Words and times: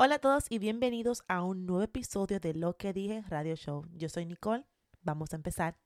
Hola 0.00 0.14
a 0.14 0.18
todos 0.20 0.44
y 0.48 0.60
bienvenidos 0.60 1.24
a 1.26 1.42
un 1.42 1.66
nuevo 1.66 1.82
episodio 1.82 2.38
de 2.38 2.54
Lo 2.54 2.76
que 2.76 2.92
dije 2.92 3.24
Radio 3.28 3.56
Show. 3.56 3.84
Yo 3.96 4.08
soy 4.08 4.26
Nicole. 4.26 4.64
Vamos 5.02 5.32
a 5.32 5.36
empezar. 5.36 5.76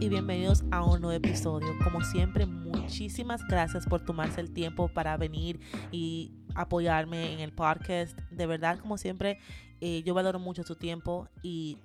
Y 0.00 0.08
bienvenidos 0.08 0.64
a 0.70 0.82
un 0.82 1.02
nuevo 1.02 1.12
episodio. 1.12 1.76
Como 1.84 2.00
siempre, 2.00 2.46
muchísimas 2.46 3.46
gracias 3.46 3.86
por 3.86 4.02
tomarse 4.02 4.40
el 4.40 4.50
tiempo 4.50 4.88
para 4.88 5.14
venir 5.18 5.60
y 5.92 6.32
apoyarme 6.54 7.34
en 7.34 7.40
el 7.40 7.52
podcast. 7.52 8.18
De 8.30 8.46
verdad, 8.46 8.78
como 8.78 8.96
siempre, 8.96 9.38
eh, 9.82 10.02
yo 10.02 10.14
valoro 10.14 10.38
mucho 10.38 10.62
su 10.62 10.74
tiempo 10.74 11.28
y 11.42 11.76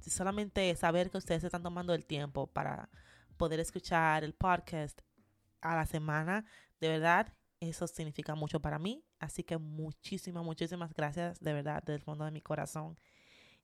solamente 0.00 0.74
saber 0.74 1.10
que 1.10 1.18
ustedes 1.18 1.44
están 1.44 1.62
tomando 1.62 1.92
el 1.92 2.06
tiempo 2.06 2.46
para 2.46 2.88
poder 3.36 3.60
escuchar 3.60 4.24
el 4.24 4.32
podcast 4.32 5.02
a 5.60 5.76
la 5.76 5.84
semana, 5.84 6.46
de 6.80 6.88
verdad, 6.88 7.30
eso 7.60 7.86
significa 7.86 8.34
mucho 8.34 8.60
para 8.60 8.78
mí. 8.78 9.04
Así 9.18 9.42
que 9.42 9.58
muchísimas, 9.58 10.44
muchísimas 10.44 10.94
gracias, 10.94 11.38
de 11.40 11.52
verdad, 11.52 11.82
del 11.82 12.00
fondo 12.00 12.24
de 12.24 12.30
mi 12.30 12.40
corazón. 12.40 12.98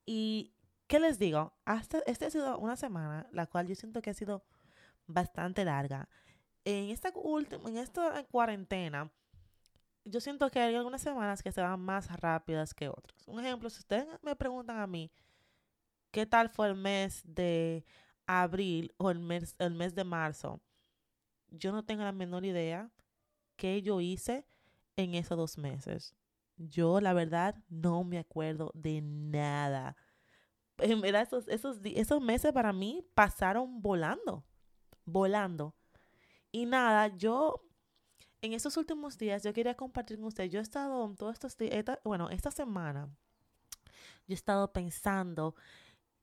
Y 0.04 0.52
¿qué 0.90 0.98
les 0.98 1.20
digo? 1.20 1.52
Hasta 1.64 2.00
esta 2.04 2.26
ha 2.26 2.30
sido 2.30 2.58
una 2.58 2.74
semana, 2.74 3.28
la 3.30 3.46
cual 3.46 3.68
yo 3.68 3.76
siento 3.76 4.02
que 4.02 4.10
ha 4.10 4.14
sido 4.14 4.42
bastante 5.06 5.64
larga. 5.64 6.08
En 6.64 6.90
esta 6.90 7.12
última, 7.14 7.70
en 7.70 7.76
esta 7.76 8.24
cuarentena, 8.24 9.08
yo 10.04 10.20
siento 10.20 10.50
que 10.50 10.58
hay 10.58 10.74
algunas 10.74 11.00
semanas 11.00 11.44
que 11.44 11.52
se 11.52 11.60
van 11.60 11.78
más 11.80 12.10
rápidas 12.20 12.74
que 12.74 12.88
otras. 12.88 13.22
Un 13.28 13.38
ejemplo, 13.38 13.70
si 13.70 13.78
ustedes 13.78 14.08
me 14.20 14.34
preguntan 14.34 14.80
a 14.80 14.88
mí, 14.88 15.12
¿qué 16.10 16.26
tal 16.26 16.48
fue 16.48 16.66
el 16.66 16.74
mes 16.74 17.22
de 17.24 17.84
abril 18.26 18.92
o 18.96 19.12
el 19.12 19.20
mes, 19.20 19.54
el 19.60 19.74
mes 19.74 19.94
de 19.94 20.02
marzo? 20.02 20.60
Yo 21.50 21.70
no 21.70 21.84
tengo 21.84 22.02
la 22.02 22.10
menor 22.10 22.44
idea 22.44 22.90
qué 23.54 23.80
yo 23.80 24.00
hice 24.00 24.44
en 24.96 25.14
esos 25.14 25.38
dos 25.38 25.56
meses. 25.56 26.16
Yo, 26.56 27.00
la 27.00 27.12
verdad, 27.12 27.54
no 27.68 28.02
me 28.02 28.18
acuerdo 28.18 28.72
de 28.74 29.00
nada 29.02 29.96
en 30.82 31.00
verdad, 31.00 31.22
esos, 31.22 31.48
esos, 31.48 31.78
esos 31.84 32.20
meses 32.20 32.52
para 32.52 32.72
mí 32.72 33.04
pasaron 33.14 33.80
volando, 33.82 34.44
volando. 35.04 35.74
Y 36.52 36.66
nada, 36.66 37.08
yo 37.16 37.62
en 38.42 38.52
estos 38.54 38.76
últimos 38.76 39.18
días, 39.18 39.42
yo 39.42 39.52
quería 39.52 39.76
compartir 39.76 40.16
con 40.16 40.26
ustedes, 40.26 40.50
yo 40.50 40.60
he 40.60 40.62
estado 40.62 41.14
todos 41.14 41.34
estos 41.34 41.56
días, 41.56 41.84
bueno, 42.04 42.30
esta 42.30 42.50
semana, 42.50 43.08
yo 44.26 44.32
he 44.32 44.34
estado 44.34 44.72
pensando 44.72 45.54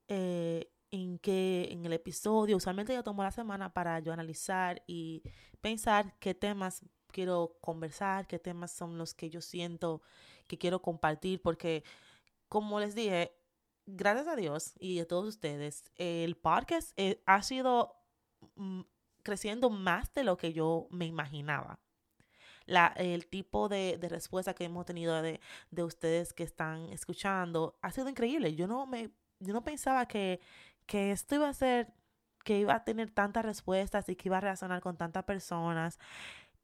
eh, 0.08 0.70
en 0.90 1.18
que 1.18 1.68
en 1.70 1.84
el 1.84 1.92
episodio, 1.92 2.56
usualmente 2.56 2.94
yo 2.94 3.04
tomo 3.04 3.22
la 3.22 3.30
semana 3.30 3.72
para 3.72 4.00
yo 4.00 4.12
analizar 4.12 4.82
y 4.86 5.22
pensar 5.60 6.18
qué 6.18 6.34
temas 6.34 6.82
quiero 7.12 7.56
conversar, 7.60 8.26
qué 8.26 8.38
temas 8.38 8.72
son 8.72 8.98
los 8.98 9.14
que 9.14 9.30
yo 9.30 9.40
siento 9.40 10.02
que 10.46 10.58
quiero 10.58 10.82
compartir, 10.82 11.40
porque 11.40 11.84
como 12.48 12.80
les 12.80 12.94
dije, 12.94 13.37
gracias 13.88 14.28
a 14.28 14.36
Dios 14.36 14.74
y 14.78 15.00
a 15.00 15.08
todos 15.08 15.26
ustedes, 15.26 15.84
el 15.96 16.36
podcast 16.36 16.92
eh, 16.96 17.22
ha 17.26 17.42
sido 17.42 17.96
mm, 18.56 18.82
creciendo 19.22 19.70
más 19.70 20.12
de 20.14 20.24
lo 20.24 20.36
que 20.36 20.52
yo 20.52 20.88
me 20.90 21.06
imaginaba. 21.06 21.80
La, 22.66 22.88
el 22.96 23.26
tipo 23.26 23.68
de, 23.70 23.96
de, 23.98 24.10
respuesta 24.10 24.52
que 24.52 24.64
hemos 24.64 24.84
tenido 24.84 25.22
de, 25.22 25.40
de, 25.70 25.84
ustedes 25.84 26.34
que 26.34 26.42
están 26.42 26.90
escuchando 26.90 27.78
ha 27.80 27.90
sido 27.90 28.10
increíble. 28.10 28.54
Yo 28.54 28.66
no 28.66 28.84
me, 28.84 29.10
yo 29.40 29.54
no 29.54 29.64
pensaba 29.64 30.06
que, 30.06 30.40
que 30.84 31.10
esto 31.10 31.36
iba 31.36 31.48
a 31.48 31.54
ser, 31.54 31.94
que 32.44 32.58
iba 32.58 32.74
a 32.74 32.84
tener 32.84 33.10
tantas 33.10 33.42
respuestas 33.44 34.06
y 34.10 34.16
que 34.16 34.28
iba 34.28 34.36
a 34.36 34.42
reaccionar 34.42 34.82
con 34.82 34.98
tantas 34.98 35.24
personas. 35.24 35.98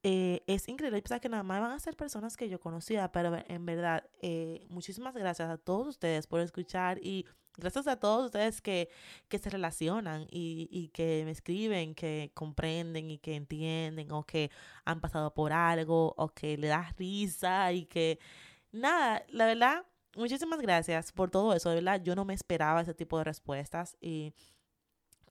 Eh, 0.07 0.43
es 0.47 0.69
increíble 0.69 1.01
pensar 1.01 1.19
que 1.19 1.31
nada 1.31 1.43
más 1.43 1.63
van 1.63 1.73
a 1.73 1.79
ser 1.81 1.97
personas 1.97 2.37
que 2.37 2.51
yo 2.51 2.61
conocía, 2.61 3.11
pero 3.11 3.39
en 3.49 3.65
verdad, 3.65 4.05
eh, 4.21 4.67
muchísimas 4.69 5.15
gracias 5.15 5.49
a 5.49 5.57
todos 5.57 5.87
ustedes 5.87 6.27
por 6.27 6.41
escuchar 6.41 6.99
y 7.03 7.25
gracias 7.57 7.87
a 7.87 7.99
todos 7.99 8.27
ustedes 8.27 8.61
que, 8.61 8.91
que 9.29 9.39
se 9.39 9.49
relacionan 9.49 10.27
y, 10.31 10.69
y, 10.71 10.89
que 10.89 11.23
me 11.25 11.31
escriben, 11.31 11.95
que 11.95 12.31
comprenden 12.35 13.11
y 13.11 13.17
que 13.17 13.35
entienden 13.35 14.13
o 14.13 14.25
que 14.25 14.51
han 14.85 15.01
pasado 15.01 15.33
por 15.33 15.55
algo 15.55 16.13
o 16.19 16.29
que 16.29 16.59
le 16.59 16.67
da 16.69 16.93
risa 16.99 17.73
y 17.73 17.87
que 17.87 18.19
nada, 18.73 19.25
la 19.31 19.47
verdad, 19.47 19.87
muchísimas 20.17 20.61
gracias 20.61 21.13
por 21.13 21.31
todo 21.31 21.55
eso, 21.55 21.71
de 21.71 21.77
verdad, 21.77 22.03
yo 22.03 22.15
no 22.15 22.27
me 22.27 22.35
esperaba 22.35 22.83
ese 22.83 22.93
tipo 22.93 23.17
de 23.17 23.25
respuestas 23.25 23.97
y 24.03 24.35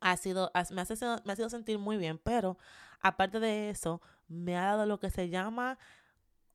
ha 0.01 0.17
sido, 0.17 0.51
me, 0.71 0.81
ha 0.81 0.85
sido, 0.85 1.21
me 1.25 1.33
ha 1.33 1.35
sido 1.35 1.49
sentir 1.49 1.77
muy 1.77 1.97
bien, 1.97 2.17
pero 2.17 2.57
aparte 3.03 3.39
de 3.39 3.69
eso, 3.69 4.01
me 4.27 4.57
ha 4.57 4.65
dado 4.65 4.85
lo 4.87 4.99
que 4.99 5.11
se 5.11 5.29
llama 5.29 5.77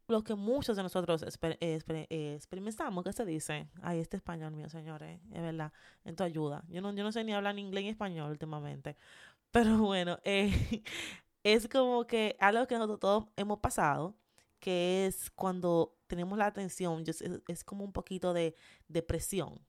lo 0.09 0.25
que 0.25 0.35
muchos 0.35 0.77
de 0.77 0.83
nosotros 0.83 1.23
exper 1.23 1.59
exper 1.61 2.07
experimentamos, 2.09 3.05
que 3.05 3.13
se 3.13 3.27
dice, 3.27 3.69
ay, 3.83 4.01
este 4.01 4.17
español 4.17 4.53
mío, 4.53 4.69
señores, 4.71 5.21
es 5.31 5.43
verdad, 5.43 5.73
en 6.05 6.17
tu 6.17 6.25
ayuda. 6.25 6.65
Yo 6.69 6.81
no, 6.81 6.95
yo 6.95 7.05
no 7.05 7.13
sé 7.13 7.25
ni 7.25 7.35
hablar 7.35 7.55
ni 7.55 7.61
inglés 7.61 7.85
ni 7.85 7.91
español 7.91 8.31
últimamente, 8.31 8.97
pero 9.51 9.79
bueno, 9.79 10.19
eh, 10.25 10.83
es 11.45 11.69
como 11.69 12.07
que 12.07 12.37
algo 12.41 12.67
que 12.67 12.77
nosotros 12.77 13.01
todos 13.01 13.25
hemos 13.37 13.59
pasado, 13.61 14.17
que 14.61 15.07
es 15.07 15.31
cuando 15.31 15.95
tenemos 16.07 16.39
la 16.39 16.47
atención, 16.47 17.05
es, 17.07 17.23
es 17.47 17.65
como 17.65 17.85
un 17.85 17.93
poquito 17.93 18.33
de 18.33 18.57
depresión 18.89 19.61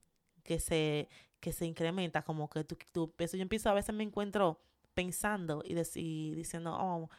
que 0.44 0.60
se, 0.60 1.10
que 1.42 1.52
se 1.52 1.66
incrementa, 1.66 2.24
como 2.24 2.50
que 2.50 2.64
tú, 2.64 2.78
tú, 2.94 3.14
eso 3.18 3.36
yo 3.36 3.44
empiezo 3.44 3.70
a 3.70 3.74
veces 3.74 3.94
me 3.94 4.04
encuentro 4.04 4.62
pensando 5.00 5.64
y, 5.64 5.80
y 5.96 6.36
diciendo, 6.36 6.76
oh, 6.78 7.10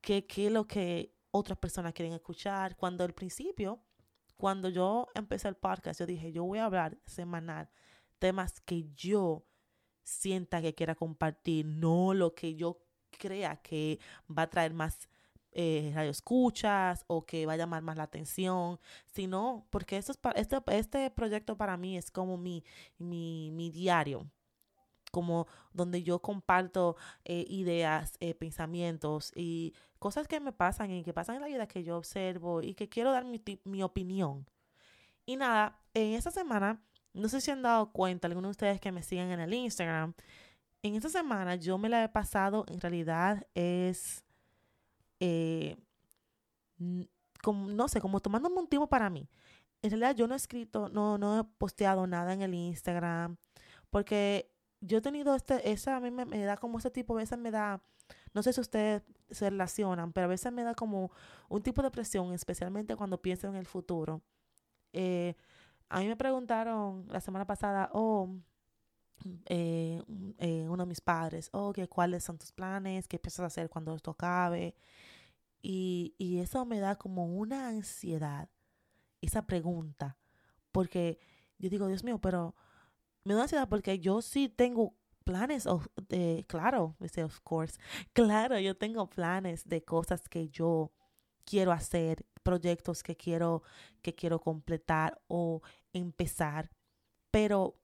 qué, 0.00 0.24
es 0.28 0.52
lo 0.52 0.68
que 0.68 1.12
otras 1.32 1.58
personas 1.58 1.92
quieren 1.92 2.14
escuchar. 2.14 2.76
Cuando 2.76 3.02
al 3.02 3.14
principio, 3.14 3.80
cuando 4.36 4.68
yo 4.68 5.08
empecé 5.12 5.48
el 5.48 5.56
podcast, 5.56 5.98
yo 5.98 6.06
dije, 6.06 6.30
yo 6.30 6.44
voy 6.44 6.60
a 6.60 6.66
hablar 6.66 6.96
semanal 7.04 7.68
temas 8.20 8.60
que 8.60 8.84
yo 8.94 9.44
sienta 10.04 10.62
que 10.62 10.76
quiera 10.76 10.94
compartir, 10.94 11.66
no 11.66 12.14
lo 12.14 12.32
que 12.32 12.54
yo 12.54 12.78
crea 13.10 13.56
que 13.56 13.98
va 14.30 14.42
a 14.42 14.50
traer 14.50 14.72
más 14.72 15.08
eh, 15.50 15.92
escuchas 16.08 17.04
o 17.08 17.26
que 17.26 17.44
va 17.44 17.54
a 17.54 17.56
llamar 17.56 17.82
más 17.82 17.96
la 17.96 18.04
atención, 18.04 18.78
sino 19.06 19.66
porque 19.70 19.96
esto 19.96 20.12
es 20.12 20.18
este, 20.36 20.58
este 20.68 21.10
proyecto 21.10 21.56
para 21.56 21.76
mí 21.76 21.96
es 21.96 22.12
como 22.12 22.36
mi, 22.36 22.62
mi, 22.98 23.50
mi 23.50 23.70
diario 23.70 24.30
como 25.16 25.46
donde 25.72 26.02
yo 26.02 26.20
comparto 26.20 26.94
eh, 27.24 27.46
ideas, 27.48 28.18
eh, 28.20 28.34
pensamientos 28.34 29.32
y 29.34 29.72
cosas 29.98 30.28
que 30.28 30.40
me 30.40 30.52
pasan 30.52 30.90
y 30.90 31.02
que 31.02 31.14
pasan 31.14 31.36
en 31.36 31.40
la 31.40 31.48
vida 31.48 31.66
que 31.66 31.82
yo 31.82 31.96
observo 31.96 32.60
y 32.60 32.74
que 32.74 32.90
quiero 32.90 33.12
dar 33.12 33.24
mi, 33.24 33.42
mi 33.64 33.82
opinión. 33.82 34.46
Y 35.24 35.36
nada, 35.36 35.80
en 35.94 36.12
esta 36.12 36.30
semana, 36.30 36.82
no 37.14 37.30
sé 37.30 37.40
si 37.40 37.50
han 37.50 37.62
dado 37.62 37.92
cuenta, 37.92 38.28
algunos 38.28 38.50
de 38.50 38.50
ustedes 38.50 38.78
que 38.78 38.92
me 38.92 39.02
siguen 39.02 39.30
en 39.30 39.40
el 39.40 39.54
Instagram, 39.54 40.12
en 40.82 40.96
esta 40.96 41.08
semana 41.08 41.54
yo 41.56 41.78
me 41.78 41.88
la 41.88 42.04
he 42.04 42.10
pasado, 42.10 42.66
en 42.68 42.78
realidad 42.78 43.46
es, 43.54 44.22
eh, 45.18 45.78
como, 47.42 47.70
no 47.70 47.88
sé, 47.88 48.02
como 48.02 48.20
tomándome 48.20 48.58
un 48.60 48.68
tiempo 48.68 48.86
para 48.86 49.08
mí. 49.08 49.30
En 49.80 49.88
realidad 49.88 50.14
yo 50.14 50.26
no 50.28 50.34
he 50.34 50.36
escrito, 50.36 50.90
no, 50.90 51.16
no 51.16 51.40
he 51.40 51.44
posteado 51.44 52.06
nada 52.06 52.34
en 52.34 52.42
el 52.42 52.52
Instagram, 52.52 53.38
porque 53.88 54.55
yo 54.86 54.98
he 54.98 55.00
tenido 55.00 55.34
este, 55.34 55.70
esa 55.70 55.96
a 55.96 56.00
mí 56.00 56.10
me, 56.10 56.44
da 56.44 56.56
como 56.56 56.78
ese 56.78 56.90
tipo, 56.90 57.14
a 57.14 57.18
veces 57.18 57.38
me 57.38 57.50
da, 57.50 57.82
no 58.32 58.42
sé 58.42 58.52
si 58.52 58.60
ustedes 58.60 59.02
se 59.30 59.50
relacionan, 59.50 60.12
pero 60.12 60.26
a 60.26 60.28
veces 60.28 60.52
me 60.52 60.62
da 60.62 60.74
como 60.74 61.10
un 61.48 61.62
tipo 61.62 61.82
de 61.82 61.90
presión, 61.90 62.32
especialmente 62.32 62.96
cuando 62.96 63.20
pienso 63.20 63.48
en 63.48 63.56
el 63.56 63.66
futuro. 63.66 64.22
Eh, 64.92 65.34
a 65.88 66.00
mí 66.00 66.08
me 66.08 66.16
preguntaron 66.16 67.06
la 67.08 67.20
semana 67.20 67.46
pasada, 67.46 67.90
oh, 67.92 68.28
eh, 69.46 70.02
eh, 70.38 70.66
uno 70.68 70.84
de 70.84 70.88
mis 70.88 71.00
padres, 71.00 71.48
oh, 71.52 71.72
que 71.72 71.88
cuáles 71.88 72.24
son 72.24 72.38
tus 72.38 72.52
planes, 72.52 73.08
qué 73.08 73.18
piensas 73.18 73.46
hacer 73.46 73.68
cuando 73.68 73.94
esto 73.94 74.12
acabe. 74.12 74.74
Y, 75.62 76.14
y 76.18 76.38
eso 76.38 76.64
me 76.64 76.78
da 76.78 76.96
como 76.96 77.26
una 77.26 77.68
ansiedad, 77.68 78.48
esa 79.20 79.46
pregunta, 79.46 80.16
porque 80.70 81.18
yo 81.58 81.70
digo, 81.70 81.88
Dios 81.88 82.04
mío, 82.04 82.20
pero 82.20 82.54
me 83.26 83.34
da 83.34 83.42
ansiedad 83.42 83.68
porque 83.68 83.98
yo 83.98 84.22
sí 84.22 84.48
tengo 84.48 84.94
planes, 85.24 85.66
de, 86.08 86.44
claro, 86.46 86.94
dice 87.00 87.24
of 87.24 87.40
course, 87.40 87.78
claro, 88.12 88.58
yo 88.60 88.76
tengo 88.76 89.10
planes 89.10 89.68
de 89.68 89.84
cosas 89.84 90.28
que 90.28 90.48
yo 90.48 90.92
quiero 91.44 91.72
hacer, 91.72 92.24
proyectos 92.44 93.02
que 93.02 93.16
quiero, 93.16 93.64
que 94.00 94.14
quiero 94.14 94.40
completar 94.40 95.20
o 95.26 95.62
empezar, 95.92 96.70
pero 97.32 97.76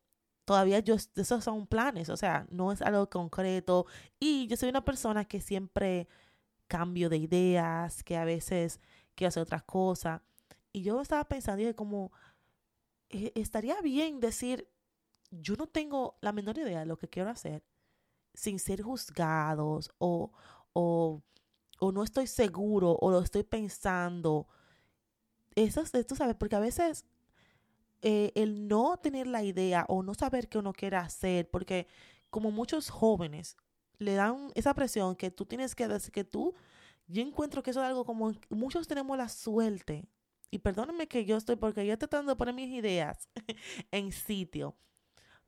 todavía 0.45 0.79
yo, 0.79 0.95
esos 0.95 1.43
son 1.43 1.67
planes, 1.67 2.09
o 2.09 2.17
sea, 2.17 2.47
no 2.51 2.71
es 2.71 2.81
algo 2.81 3.11
concreto 3.11 3.87
y 4.21 4.47
yo 4.47 4.57
soy 4.57 4.69
una 4.69 4.85
persona 4.85 5.25
que 5.25 5.41
siempre 5.41 6.07
cambio 6.69 7.09
de 7.09 7.17
ideas, 7.17 8.05
que 8.05 8.17
a 8.17 8.25
veces 8.25 8.81
quiero 9.17 9.29
hacer 9.31 9.43
otras 9.43 9.65
cosas. 9.65 10.23
Y 10.73 10.83
yo 10.83 11.01
estaba 11.01 11.25
pensando, 11.25 11.59
dije 11.59 11.75
como, 11.75 12.13
eh, 13.11 13.33
estaría 13.35 13.81
bien 13.83 14.21
decir, 14.21 14.69
yo 15.33 15.57
no 15.57 15.67
tengo 15.67 16.17
la 16.21 16.33
menor 16.33 16.59
idea 16.59 16.81
de 16.81 16.87
lo 16.87 16.97
que 16.97 17.09
quiero 17.09 17.31
hacer 17.31 17.65
sin 18.35 18.59
ser 18.59 18.83
juzgados 18.83 19.91
o, 19.99 20.33
o, 20.73 21.23
o 21.81 21.93
no 21.93 22.03
estoy 22.03 22.27
seguro 22.27 22.97
o 23.01 23.11
lo 23.11 23.21
estoy 23.21 23.43
pensando. 23.43 24.47
Eso 25.55 25.81
es, 25.83 26.07
tú 26.07 26.17
sabes, 26.17 26.37
porque 26.37 26.57
a 26.57 26.61
veces 26.61 27.05
eh, 28.03 28.33
el 28.35 28.69
no 28.69 28.97
tener 28.99 29.27
la 29.27 29.43
idea 29.43 29.85
o 29.89 30.03
no 30.03 30.15
saber 30.15 30.49
qué 30.49 30.59
uno 30.59 30.73
quiere 30.73 30.97
hacer, 30.97 31.51
porque 31.51 31.87
como 32.31 32.51
muchos 32.51 32.91
jóvenes 32.91 33.57
le 33.99 34.15
dan 34.15 34.51
esa 34.55 34.75
presión 34.75 35.15
que 35.15 35.31
tú 35.31 35.47
tienes 35.47 35.75
que 35.75 35.89
decir 35.89 36.13
que 36.13 36.25
tú, 36.25 36.55
yo 37.07 37.23
encuentro 37.23 37.63
que 37.63 37.71
eso 37.71 37.81
es 37.81 37.87
algo 37.87 38.05
como 38.05 38.33
muchos 38.51 38.89
tenemos 38.89 39.17
la 39.17 39.29
suerte, 39.29 40.07
y 40.51 40.59
perdónenme 40.59 41.09
que 41.09 41.25
yo 41.25 41.37
estoy, 41.37 41.57
porque 41.57 41.87
yo 41.87 41.95
estoy 41.95 42.09
tratando 42.09 42.33
de 42.33 42.37
poner 42.37 42.55
mis 42.55 42.71
ideas 42.71 43.29
en 43.91 44.13
sitio, 44.13 44.77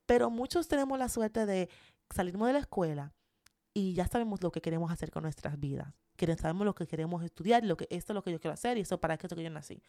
pero 0.06 0.30
muchos 0.30 0.68
tenemos 0.68 0.98
la 0.98 1.08
suerte 1.08 1.46
de 1.46 1.68
salimos 2.10 2.46
de 2.46 2.52
la 2.54 2.58
escuela 2.60 3.12
y 3.72 3.94
ya 3.94 4.06
sabemos 4.06 4.42
lo 4.42 4.52
que 4.52 4.60
queremos 4.60 4.92
hacer 4.92 5.10
con 5.10 5.22
nuestras 5.22 5.58
vidas. 5.58 5.92
Que 6.16 6.32
sabemos 6.36 6.64
lo 6.64 6.76
que 6.76 6.86
queremos 6.86 7.24
estudiar, 7.24 7.64
lo 7.64 7.76
que 7.76 7.88
esto 7.90 8.12
es 8.12 8.14
lo 8.14 8.22
que 8.22 8.30
yo 8.30 8.40
quiero 8.40 8.54
hacer 8.54 8.78
y 8.78 8.82
eso 8.82 9.00
para 9.00 9.16
qué 9.16 9.26
es 9.26 9.34
que 9.34 9.42
yo 9.42 9.50
nací. 9.50 9.82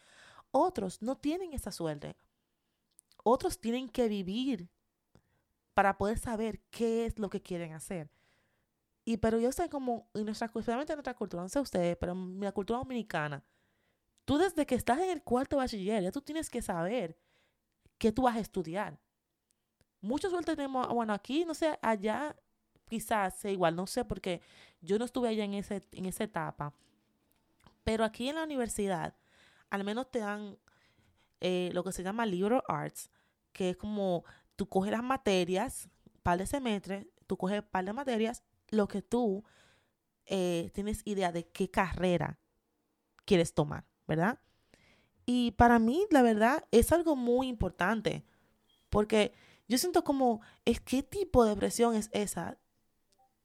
Otros 0.50 1.00
no 1.00 1.16
tienen 1.16 1.52
esa 1.52 1.70
suerte 1.70 2.16
otros 3.28 3.58
tienen 3.58 3.88
que 3.88 4.08
vivir 4.08 4.70
para 5.74 5.98
poder 5.98 6.16
saber 6.16 6.60
qué 6.70 7.06
es 7.06 7.18
lo 7.18 7.28
que 7.28 7.42
quieren 7.42 7.72
hacer. 7.72 8.08
Y 9.04 9.16
pero 9.16 9.40
yo 9.40 9.50
sé 9.50 9.68
como, 9.68 10.08
en 10.14 10.26
nuestra, 10.26 10.46
especialmente 10.46 10.92
en 10.92 10.98
nuestra 10.98 11.14
cultura, 11.14 11.42
no 11.42 11.48
sé 11.48 11.58
ustedes, 11.58 11.96
pero 11.96 12.12
en 12.12 12.38
la 12.40 12.52
cultura 12.52 12.78
dominicana, 12.78 13.44
tú 14.24 14.38
desde 14.38 14.64
que 14.64 14.76
estás 14.76 15.00
en 15.00 15.10
el 15.10 15.24
cuarto 15.24 15.56
bachiller, 15.56 16.04
ya 16.04 16.12
tú 16.12 16.20
tienes 16.20 16.48
que 16.48 16.62
saber 16.62 17.18
qué 17.98 18.12
tú 18.12 18.22
vas 18.22 18.36
a 18.36 18.40
estudiar. 18.40 19.00
Muchos 20.06 20.30
suerte 20.30 20.54
tenemos, 20.54 20.86
bueno, 20.88 21.12
aquí, 21.12 21.44
no 21.44 21.52
sé, 21.52 21.78
allá 21.82 22.36
quizás 22.88 23.34
sea 23.34 23.50
igual, 23.50 23.74
no 23.74 23.86
sé, 23.86 24.04
porque 24.04 24.40
yo 24.80 24.98
no 24.98 25.04
estuve 25.04 25.28
allá 25.28 25.44
en, 25.44 25.54
ese, 25.54 25.82
en 25.92 26.06
esa 26.06 26.24
etapa. 26.24 26.72
Pero 27.82 28.04
aquí 28.04 28.28
en 28.28 28.36
la 28.36 28.44
universidad, 28.44 29.16
al 29.68 29.82
menos 29.82 30.10
te 30.10 30.20
dan 30.20 30.58
eh, 31.40 31.70
lo 31.72 31.82
que 31.82 31.90
se 31.90 32.04
llama 32.04 32.24
liberal 32.24 32.62
arts, 32.68 33.10
que 33.52 33.70
es 33.70 33.76
como 33.76 34.24
tú 34.54 34.68
coges 34.68 34.92
las 34.92 35.02
materias, 35.02 35.88
par 36.22 36.38
de 36.38 36.46
semestres, 36.46 37.06
tú 37.26 37.36
coges 37.36 37.62
par 37.62 37.84
de 37.84 37.92
materias, 37.92 38.44
lo 38.68 38.86
que 38.86 39.02
tú 39.02 39.44
eh, 40.26 40.70
tienes 40.72 41.02
idea 41.04 41.32
de 41.32 41.48
qué 41.48 41.68
carrera 41.68 42.38
quieres 43.24 43.54
tomar, 43.54 43.84
¿verdad? 44.06 44.38
Y 45.24 45.50
para 45.52 45.80
mí, 45.80 46.06
la 46.10 46.22
verdad, 46.22 46.64
es 46.70 46.92
algo 46.92 47.16
muy 47.16 47.48
importante, 47.48 48.24
porque 48.88 49.34
yo 49.68 49.78
siento 49.78 50.04
como, 50.04 50.40
es 50.64 50.80
qué 50.80 51.02
tipo 51.02 51.44
de 51.44 51.56
presión 51.56 51.94
es 51.94 52.08
esa 52.12 52.58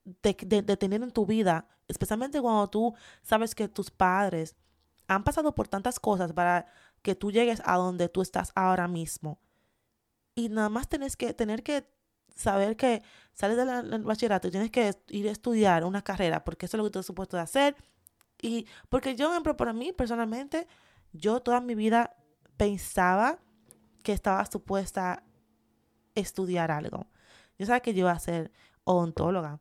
de, 0.03 0.33
tener 0.33 1.03
en 1.03 1.11
tu 1.11 1.25
vida, 1.25 1.67
especialmente 1.87 2.41
cuando 2.41 2.69
tú 2.69 2.93
sabes 3.21 3.55
que 3.55 3.67
tus 3.67 3.91
padres 3.91 4.55
han 5.07 5.23
pasado 5.23 5.53
por 5.53 5.67
tantas 5.67 5.99
cosas 5.99 6.33
para 6.33 6.65
que 7.01 7.15
tú 7.15 7.31
llegues 7.31 7.61
a 7.65 7.77
donde 7.77 8.09
tú 8.09 8.21
estás 8.21 8.51
ahora 8.55 8.87
mismo 8.87 9.39
y 10.35 10.49
nada 10.49 10.69
más 10.69 10.87
tienes 10.87 11.15
que 11.15 11.33
tener 11.33 11.63
que 11.63 11.85
saber 12.35 12.75
que 12.77 13.03
sales 13.33 13.57
del 13.57 14.03
bachillerato 14.03 14.47
y 14.47 14.51
tienes 14.51 14.71
que 14.71 14.93
ir 15.09 15.27
a 15.27 15.31
estudiar 15.31 15.83
una 15.83 16.01
carrera 16.01 16.43
porque 16.43 16.65
eso 16.65 16.77
es 16.77 16.79
lo 16.79 16.83
que 16.83 16.87
estás 16.87 17.05
supuesto 17.05 17.37
de 17.37 17.43
hacer. 17.43 17.75
Y 18.41 18.65
porque 18.89 19.15
yo, 19.15 19.31
para 19.55 19.73
mí 19.73 19.93
personalmente, 19.93 20.67
yo 21.13 21.41
toda 21.41 21.61
mi 21.61 21.75
vida 21.75 22.15
pensaba 22.57 23.39
que 24.03 24.13
estaba 24.13 24.45
supuesta 24.45 25.23
estudiar 26.15 26.71
algo. 26.71 27.07
Yo 27.57 27.65
sabía 27.65 27.81
que 27.81 27.93
yo 27.93 28.01
iba 28.01 28.11
a 28.11 28.19
ser 28.19 28.51
odontóloga. 28.83 29.59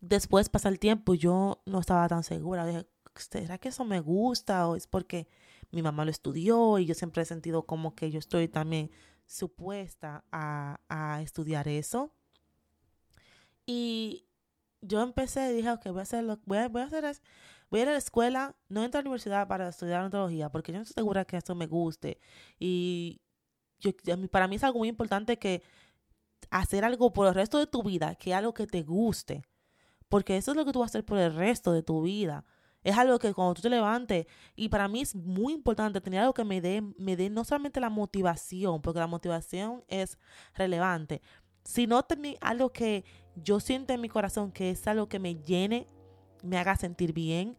Después 0.00 0.48
pasa 0.48 0.68
el 0.68 0.78
tiempo 0.78 1.14
y 1.14 1.18
yo 1.18 1.62
no 1.66 1.80
estaba 1.80 2.08
tan 2.08 2.24
segura. 2.24 2.66
Dije, 2.66 2.86
¿será 3.14 3.58
que 3.58 3.68
eso 3.68 3.84
me 3.84 4.00
gusta? 4.00 4.66
¿O 4.68 4.76
es 4.76 4.86
porque 4.86 5.28
mi 5.72 5.82
mamá 5.82 6.04
lo 6.04 6.10
estudió 6.10 6.78
y 6.78 6.86
yo 6.86 6.94
siempre 6.94 7.22
he 7.22 7.26
sentido 7.26 7.64
como 7.66 7.94
que 7.94 8.10
yo 8.10 8.18
estoy 8.18 8.48
también 8.48 8.90
supuesta 9.26 10.24
a, 10.32 11.20
estudiar 11.22 11.68
eso. 11.68 12.12
Y 13.66 14.26
yo 14.80 15.02
empecé, 15.02 15.52
dije, 15.52 15.70
ok, 15.70 15.86
voy 15.86 16.00
a 16.00 16.02
hacer 16.02 16.24
voy 16.46 16.58
a, 16.58 16.68
voy 16.68 16.82
a 16.82 16.86
hacer 16.86 17.04
voy 17.70 17.80
a 17.80 17.82
ir 17.84 17.88
a 17.88 17.92
la 17.92 17.98
escuela, 17.98 18.56
no 18.68 18.82
entro 18.82 18.98
a 18.98 19.02
la 19.02 19.08
universidad 19.08 19.46
para 19.46 19.68
estudiar 19.68 20.00
odontología, 20.00 20.50
porque 20.50 20.72
yo 20.72 20.78
no 20.78 20.82
estoy 20.82 21.02
segura 21.02 21.24
que 21.24 21.36
esto 21.36 21.54
me 21.54 21.66
guste. 21.66 22.18
Y 22.58 23.20
para 24.30 24.48
mí 24.48 24.56
es 24.56 24.64
algo 24.64 24.78
muy 24.78 24.88
importante 24.88 25.38
que 25.38 25.62
hacer 26.50 26.84
algo 26.84 27.12
por 27.12 27.26
el 27.26 27.34
resto 27.34 27.58
de 27.58 27.66
tu 27.66 27.82
vida, 27.82 28.14
que 28.14 28.34
algo 28.34 28.54
que 28.54 28.66
te 28.66 28.82
guste, 28.82 29.42
porque 30.08 30.36
eso 30.36 30.52
es 30.52 30.56
lo 30.56 30.64
que 30.64 30.72
tú 30.72 30.80
vas 30.80 30.88
a 30.88 30.92
hacer 30.92 31.04
por 31.04 31.18
el 31.18 31.34
resto 31.34 31.72
de 31.72 31.82
tu 31.82 32.02
vida. 32.02 32.44
Es 32.82 32.96
algo 32.96 33.18
que 33.18 33.34
cuando 33.34 33.54
tú 33.54 33.62
te 33.62 33.68
levantes, 33.68 34.26
y 34.56 34.70
para 34.70 34.88
mí 34.88 35.02
es 35.02 35.14
muy 35.14 35.52
importante 35.52 36.00
tener 36.00 36.20
algo 36.20 36.32
que 36.32 36.44
me 36.44 36.60
dé, 36.60 36.82
me 36.96 37.14
dé 37.14 37.28
no 37.28 37.44
solamente 37.44 37.78
la 37.78 37.90
motivación, 37.90 38.80
porque 38.80 39.00
la 39.00 39.06
motivación 39.06 39.84
es 39.88 40.18
relevante, 40.54 41.20
sino 41.64 42.02
también 42.02 42.36
algo 42.40 42.72
que 42.72 43.04
yo 43.36 43.60
siento 43.60 43.92
en 43.92 44.00
mi 44.00 44.08
corazón 44.08 44.50
que 44.50 44.70
es 44.70 44.86
algo 44.86 45.08
que 45.08 45.18
me 45.18 45.36
llene, 45.36 45.86
me 46.42 46.58
haga 46.58 46.76
sentir 46.76 47.12
bien. 47.12 47.56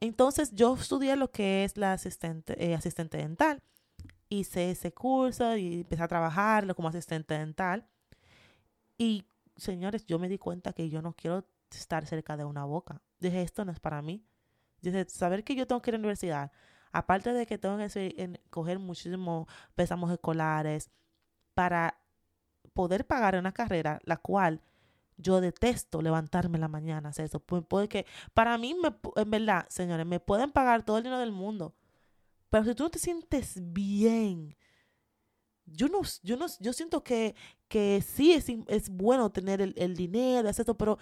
Entonces 0.00 0.52
yo 0.54 0.74
estudié 0.74 1.16
lo 1.16 1.30
que 1.30 1.64
es 1.64 1.76
la 1.76 1.94
asistente, 1.94 2.54
eh, 2.62 2.74
asistente 2.74 3.16
dental. 3.16 3.62
Hice 4.28 4.70
ese 4.70 4.92
curso 4.92 5.56
y 5.56 5.80
empecé 5.80 6.02
a 6.02 6.08
trabajar 6.08 6.74
como 6.74 6.88
asistente 6.88 7.34
dental. 7.34 7.86
Y 8.96 9.24
señores, 9.56 10.06
yo 10.06 10.18
me 10.18 10.28
di 10.28 10.38
cuenta 10.38 10.72
que 10.72 10.88
yo 10.90 11.02
no 11.02 11.14
quiero 11.14 11.46
estar 11.70 12.06
cerca 12.06 12.36
de 12.36 12.44
una 12.44 12.64
boca. 12.64 13.00
Dije, 13.20 13.42
esto 13.42 13.64
no 13.64 13.72
es 13.72 13.80
para 13.80 14.02
mí. 14.02 14.24
Dije, 14.80 15.06
saber 15.08 15.44
que 15.44 15.54
yo 15.54 15.66
tengo 15.66 15.82
que 15.82 15.90
ir 15.90 15.94
a 15.94 15.98
la 15.98 16.02
universidad, 16.02 16.52
aparte 16.92 17.32
de 17.32 17.46
que 17.46 17.58
tengo 17.58 17.76
que 17.78 18.40
coger 18.50 18.78
muchísimos 18.78 19.46
préstamos 19.74 20.10
escolares 20.12 20.90
para 21.54 21.98
poder 22.72 23.06
pagar 23.06 23.36
una 23.36 23.52
carrera, 23.52 23.98
la 24.04 24.16
cual 24.16 24.62
yo 25.16 25.40
detesto 25.40 26.00
levantarme 26.00 26.56
en 26.56 26.60
la 26.60 26.68
mañana, 26.68 27.08
hacer 27.08 27.24
eso. 27.24 27.40
Puede 27.40 27.88
que, 27.88 28.06
para 28.34 28.56
mí, 28.56 28.74
me, 28.80 28.94
en 29.16 29.30
verdad, 29.30 29.66
señores, 29.68 30.06
me 30.06 30.20
pueden 30.20 30.52
pagar 30.52 30.84
todo 30.84 30.98
el 30.98 31.02
dinero 31.02 31.18
del 31.20 31.32
mundo. 31.32 31.74
Pero 32.50 32.64
si 32.64 32.74
tú 32.74 32.84
no 32.84 32.90
te 32.90 32.98
sientes 32.98 33.60
bien, 33.72 34.56
yo 35.66 35.88
no, 35.88 36.00
yo 36.22 36.36
no, 36.36 36.46
yo 36.60 36.72
siento 36.72 37.04
que, 37.04 37.34
que 37.68 38.02
sí 38.02 38.32
es, 38.32 38.46
es 38.68 38.88
bueno 38.88 39.30
tener 39.30 39.60
el, 39.60 39.74
el 39.76 39.96
dinero, 39.96 40.48
esto, 40.48 40.76
pero 40.76 40.98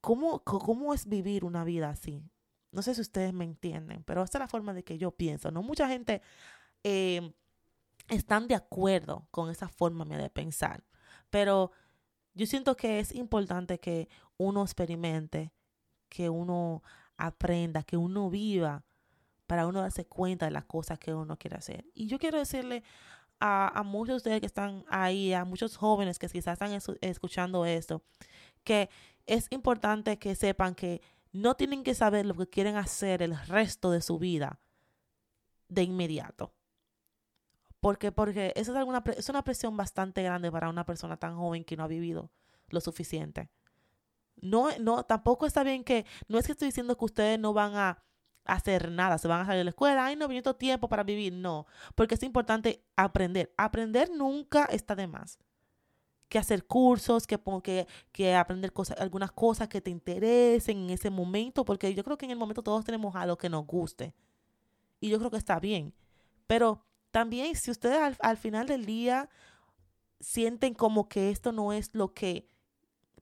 ¿cómo, 0.00 0.40
¿cómo 0.44 0.94
es 0.94 1.06
vivir 1.08 1.44
una 1.44 1.64
vida 1.64 1.90
así? 1.90 2.22
No 2.70 2.82
sé 2.82 2.94
si 2.94 3.00
ustedes 3.00 3.32
me 3.32 3.44
entienden, 3.44 4.04
pero 4.04 4.22
esta 4.22 4.38
es 4.38 4.40
la 4.40 4.48
forma 4.48 4.74
de 4.74 4.84
que 4.84 4.98
yo 4.98 5.12
pienso. 5.12 5.50
No 5.50 5.62
mucha 5.62 5.88
gente 5.88 6.22
eh, 6.82 7.32
están 8.08 8.48
de 8.48 8.54
acuerdo 8.54 9.26
con 9.30 9.50
esa 9.50 9.68
forma 9.68 10.04
de 10.04 10.30
pensar, 10.30 10.84
pero 11.30 11.72
yo 12.34 12.46
siento 12.46 12.76
que 12.76 12.98
es 13.00 13.14
importante 13.14 13.78
que 13.80 14.08
uno 14.36 14.62
experimente, 14.62 15.52
que 16.08 16.28
uno 16.28 16.82
aprenda, 17.16 17.82
que 17.84 17.96
uno 17.96 18.30
viva 18.30 18.84
para 19.46 19.66
uno 19.66 19.80
darse 19.80 20.06
cuenta 20.06 20.46
de 20.46 20.52
las 20.52 20.64
cosas 20.64 20.98
que 20.98 21.14
uno 21.14 21.38
quiere 21.38 21.56
hacer. 21.56 21.86
Y 21.94 22.06
yo 22.06 22.18
quiero 22.18 22.38
decirle 22.38 22.82
a, 23.40 23.78
a 23.78 23.82
muchos 23.82 24.14
de 24.14 24.16
ustedes 24.16 24.40
que 24.40 24.46
están 24.46 24.84
ahí, 24.88 25.32
a 25.32 25.44
muchos 25.44 25.76
jóvenes 25.76 26.18
que 26.18 26.28
quizás 26.28 26.54
están 26.54 26.72
escuchando 27.00 27.66
esto, 27.66 28.02
que 28.62 28.88
es 29.26 29.46
importante 29.50 30.18
que 30.18 30.34
sepan 30.34 30.74
que 30.74 31.02
no 31.32 31.56
tienen 31.56 31.82
que 31.82 31.94
saber 31.94 32.26
lo 32.26 32.34
que 32.34 32.46
quieren 32.46 32.76
hacer 32.76 33.22
el 33.22 33.36
resto 33.46 33.90
de 33.90 34.00
su 34.00 34.18
vida 34.18 34.60
de 35.68 35.82
inmediato. 35.82 36.54
Porque, 37.80 38.12
porque 38.12 38.52
eso 38.56 38.72
es, 38.72 38.78
alguna, 38.78 39.02
es 39.16 39.28
una 39.28 39.42
presión 39.44 39.76
bastante 39.76 40.22
grande 40.22 40.50
para 40.50 40.70
una 40.70 40.86
persona 40.86 41.18
tan 41.18 41.36
joven 41.36 41.64
que 41.64 41.76
no 41.76 41.84
ha 41.84 41.88
vivido 41.88 42.30
lo 42.68 42.80
suficiente. 42.80 43.50
No, 44.36 44.68
no, 44.78 45.04
tampoco 45.04 45.44
está 45.44 45.62
bien 45.64 45.84
que, 45.84 46.06
no 46.28 46.38
es 46.38 46.46
que 46.46 46.52
estoy 46.52 46.68
diciendo 46.68 46.96
que 46.96 47.04
ustedes 47.04 47.38
no 47.38 47.52
van 47.52 47.74
a 47.76 48.02
hacer 48.44 48.90
nada, 48.90 49.18
se 49.18 49.28
van 49.28 49.40
a 49.40 49.46
salir 49.46 49.58
de 49.58 49.64
la 49.64 49.70
escuela, 49.70 50.06
ay, 50.06 50.16
no, 50.16 50.28
viene 50.28 50.42
tiempo 50.54 50.88
para 50.88 51.02
vivir, 51.02 51.32
no, 51.32 51.66
porque 51.94 52.14
es 52.14 52.22
importante 52.22 52.84
aprender. 52.96 53.52
Aprender 53.56 54.10
nunca 54.10 54.64
está 54.66 54.94
de 54.94 55.06
más 55.06 55.38
que 56.28 56.38
hacer 56.38 56.66
cursos, 56.66 57.26
que, 57.26 57.38
que, 57.62 57.86
que 58.10 58.34
aprender 58.34 58.72
cosas, 58.72 58.98
algunas 59.00 59.30
cosas 59.30 59.68
que 59.68 59.80
te 59.80 59.90
interesen 59.90 60.78
en 60.78 60.90
ese 60.90 61.10
momento, 61.10 61.64
porque 61.64 61.94
yo 61.94 62.02
creo 62.02 62.18
que 62.18 62.24
en 62.24 62.32
el 62.32 62.38
momento 62.38 62.62
todos 62.62 62.84
tenemos 62.84 63.14
algo 63.14 63.36
que 63.36 63.48
nos 63.48 63.64
guste. 63.66 64.14
Y 65.00 65.10
yo 65.10 65.18
creo 65.18 65.30
que 65.30 65.36
está 65.36 65.60
bien. 65.60 65.94
Pero 66.46 66.84
también 67.10 67.54
si 67.54 67.70
ustedes 67.70 67.98
al, 67.98 68.16
al 68.20 68.36
final 68.36 68.66
del 68.66 68.84
día 68.84 69.28
sienten 70.18 70.74
como 70.74 71.08
que 71.08 71.30
esto 71.30 71.52
no 71.52 71.72
es 71.72 71.94
lo 71.94 72.14
que 72.14 72.48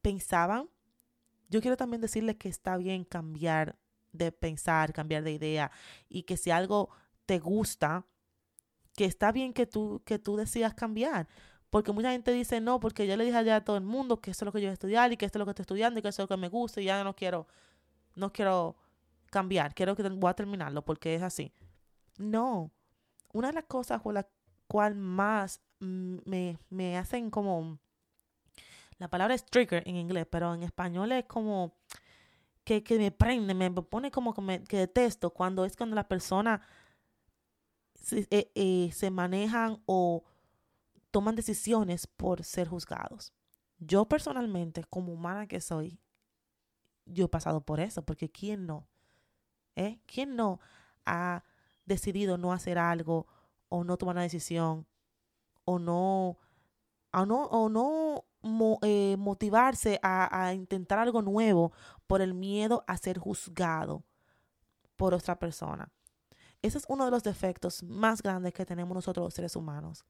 pensaban, 0.00 0.70
yo 1.50 1.60
quiero 1.60 1.76
también 1.76 2.00
decirles 2.00 2.36
que 2.36 2.48
está 2.48 2.78
bien 2.78 3.04
cambiar 3.04 3.76
de 4.12 4.32
pensar, 4.32 4.92
cambiar 4.92 5.22
de 5.22 5.32
idea 5.32 5.70
y 6.08 6.22
que 6.22 6.36
si 6.36 6.50
algo 6.50 6.90
te 7.26 7.38
gusta, 7.38 8.06
que 8.94 9.04
está 9.04 9.32
bien 9.32 9.52
que 9.52 9.66
tú, 9.66 10.02
que 10.04 10.18
tú 10.18 10.36
decidas 10.36 10.74
cambiar. 10.74 11.28
Porque 11.70 11.92
mucha 11.92 12.10
gente 12.10 12.32
dice, 12.32 12.60
no, 12.60 12.80
porque 12.80 13.06
yo 13.06 13.16
le 13.16 13.24
dije 13.24 13.50
a 13.50 13.64
todo 13.64 13.78
el 13.78 13.84
mundo 13.84 14.20
que 14.20 14.30
esto 14.30 14.44
es 14.44 14.46
lo 14.46 14.52
que 14.52 14.60
yo 14.60 14.66
voy 14.66 14.72
a 14.72 14.74
estudiar 14.74 15.10
y 15.12 15.16
que 15.16 15.24
esto 15.24 15.38
es 15.38 15.40
lo 15.40 15.46
que 15.46 15.52
estoy 15.52 15.62
estudiando 15.62 15.98
y 15.98 16.02
que 16.02 16.08
eso 16.08 16.22
es 16.22 16.28
lo 16.28 16.36
que 16.36 16.40
me 16.40 16.50
gusta 16.50 16.82
y 16.82 16.84
ya 16.84 17.02
no 17.02 17.16
quiero, 17.16 17.46
no 18.14 18.30
quiero 18.30 18.76
cambiar, 19.30 19.74
quiero 19.74 19.96
que 19.96 20.02
voy 20.02 20.28
a 20.28 20.34
terminarlo 20.34 20.84
porque 20.84 21.14
es 21.14 21.22
así. 21.22 21.50
No, 22.18 22.70
una 23.32 23.48
de 23.48 23.54
las 23.54 23.64
cosas 23.64 24.02
por 24.02 24.12
la 24.12 24.28
cual 24.66 24.94
más 24.94 25.62
me, 25.78 26.58
me 26.68 26.98
hacen 26.98 27.30
como, 27.30 27.78
la 28.98 29.08
palabra 29.08 29.34
es 29.34 29.44
trigger 29.46 29.82
en 29.86 29.96
inglés, 29.96 30.26
pero 30.30 30.54
en 30.54 30.62
español 30.62 31.10
es 31.12 31.24
como 31.24 31.74
que, 32.64 32.82
que 32.82 32.98
me 32.98 33.10
prende, 33.10 33.54
me 33.54 33.70
pone 33.70 34.10
como 34.10 34.34
que, 34.34 34.40
me, 34.40 34.58
detesto 34.60 35.30
cuando 35.30 35.64
es 35.64 35.76
cuando 35.76 35.96
las 35.96 36.06
personas 36.06 36.60
se, 37.94 38.26
eh, 38.30 38.50
eh, 38.54 38.90
se 38.92 39.10
manejan 39.10 39.82
o 39.86 40.24
toman 41.10 41.36
decisiones 41.36 42.06
por 42.06 42.44
ser 42.44 42.68
juzgados. 42.68 43.32
Yo 43.78 44.06
personalmente, 44.06 44.84
como 44.84 45.12
humana 45.12 45.46
que 45.46 45.60
soy, 45.60 46.00
yo 47.04 47.26
he 47.26 47.28
pasado 47.28 47.60
por 47.62 47.80
eso, 47.80 48.04
porque 48.04 48.30
¿quién 48.30 48.66
no? 48.66 48.86
¿Eh? 49.76 50.00
¿Quién 50.06 50.36
no 50.36 50.60
ha 51.04 51.44
decidido 51.84 52.38
no 52.38 52.52
hacer 52.52 52.78
algo 52.78 53.26
o 53.68 53.84
no 53.84 53.96
tomar 53.96 54.16
una 54.16 54.22
decisión 54.22 54.86
o 55.64 55.78
no, 55.78 56.38
o 57.12 57.26
no, 57.26 57.44
o 57.44 57.68
no 57.68 58.11
eh, 58.82 59.16
motivarse 59.18 59.98
a, 60.02 60.46
a 60.46 60.54
intentar 60.54 60.98
algo 60.98 61.22
nuevo 61.22 61.72
por 62.06 62.20
el 62.20 62.34
miedo 62.34 62.84
a 62.86 62.96
ser 62.96 63.18
juzgado 63.18 64.04
por 64.96 65.14
otra 65.14 65.38
persona? 65.38 65.90
Ese 66.60 66.78
es 66.78 66.84
uno 66.88 67.04
de 67.04 67.10
los 67.10 67.22
defectos 67.22 67.82
más 67.82 68.22
grandes 68.22 68.52
que 68.52 68.64
tenemos 68.64 68.94
nosotros 68.94 69.24
los 69.24 69.34
seres 69.34 69.56
humanos 69.56 70.04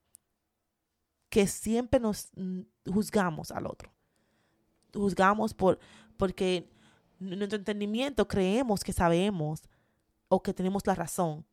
que 1.32 1.46
siempre 1.46 1.98
nos 1.98 2.30
juzgamos 2.84 3.52
al 3.52 3.66
otro. 3.66 3.90
Juzgamos 4.92 5.54
por, 5.54 5.78
porque 6.18 6.70
nuestro 7.18 7.56
entendimiento 7.56 8.28
creemos 8.28 8.84
que 8.84 8.92
sabemos 8.92 9.62
o 10.28 10.42
que 10.42 10.52
tenemos 10.52 10.86
la 10.86 10.94
razón 10.94 11.46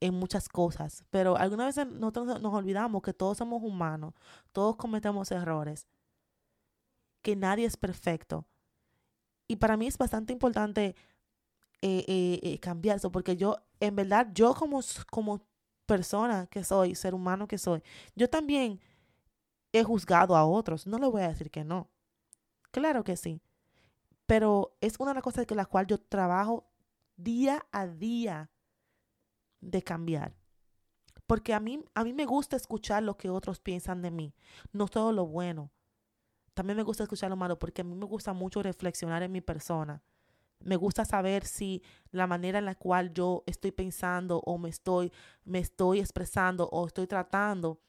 en 0.00 0.14
muchas 0.14 0.48
cosas, 0.48 1.04
pero 1.10 1.36
algunas 1.36 1.74
veces 1.74 1.92
nosotros 1.92 2.40
nos 2.40 2.54
olvidamos 2.54 3.02
que 3.02 3.12
todos 3.12 3.38
somos 3.38 3.62
humanos, 3.62 4.14
todos 4.52 4.76
cometemos 4.76 5.30
errores, 5.30 5.86
que 7.22 7.36
nadie 7.36 7.66
es 7.66 7.76
perfecto. 7.76 8.46
Y 9.46 9.56
para 9.56 9.76
mí 9.76 9.86
es 9.86 9.98
bastante 9.98 10.32
importante 10.32 10.94
eh, 11.82 12.04
eh, 12.08 12.40
eh, 12.42 12.58
cambiar 12.60 12.96
eso, 12.96 13.12
porque 13.12 13.36
yo, 13.36 13.56
en 13.80 13.96
verdad, 13.96 14.28
yo 14.32 14.54
como, 14.54 14.80
como 15.10 15.42
persona 15.86 16.46
que 16.46 16.64
soy, 16.64 16.94
ser 16.94 17.14
humano 17.14 17.46
que 17.46 17.58
soy, 17.58 17.82
yo 18.14 18.30
también 18.30 18.80
he 19.72 19.82
juzgado 19.84 20.36
a 20.36 20.44
otros. 20.44 20.86
No 20.86 20.98
le 20.98 21.06
voy 21.06 21.22
a 21.22 21.28
decir 21.28 21.50
que 21.50 21.64
no. 21.64 21.88
Claro 22.70 23.04
que 23.04 23.16
sí. 23.16 23.40
Pero 24.26 24.76
es 24.80 24.98
una 24.98 25.10
de 25.10 25.16
las 25.16 25.24
cosas 25.24 25.46
que 25.46 25.54
la 25.54 25.66
cual 25.66 25.86
yo 25.86 25.98
trabajo 25.98 26.64
día 27.16 27.66
a 27.72 27.86
día 27.86 28.50
de 29.60 29.82
cambiar. 29.82 30.34
Porque 31.26 31.54
a 31.54 31.60
mí, 31.60 31.84
a 31.94 32.04
mí 32.04 32.12
me 32.12 32.26
gusta 32.26 32.56
escuchar 32.56 33.02
lo 33.02 33.16
que 33.16 33.30
otros 33.30 33.60
piensan 33.60 34.02
de 34.02 34.10
mí, 34.10 34.34
no 34.72 34.88
todo 34.88 35.12
lo 35.12 35.26
bueno. 35.26 35.70
También 36.54 36.76
me 36.76 36.82
gusta 36.82 37.04
escuchar 37.04 37.30
lo 37.30 37.36
malo 37.36 37.58
porque 37.58 37.82
a 37.82 37.84
mí 37.84 37.94
me 37.94 38.06
gusta 38.06 38.32
mucho 38.32 38.62
reflexionar 38.62 39.22
en 39.22 39.32
mi 39.32 39.40
persona. 39.40 40.02
Me 40.58 40.76
gusta 40.76 41.04
saber 41.04 41.44
si 41.46 41.82
la 42.10 42.26
manera 42.26 42.58
en 42.58 42.66
la 42.66 42.74
cual 42.74 43.14
yo 43.14 43.44
estoy 43.46 43.70
pensando 43.70 44.40
o 44.40 44.58
me 44.58 44.68
estoy, 44.68 45.12
me 45.44 45.58
estoy 45.58 46.00
expresando 46.00 46.68
o 46.70 46.86
estoy 46.86 47.06
tratando 47.06 47.80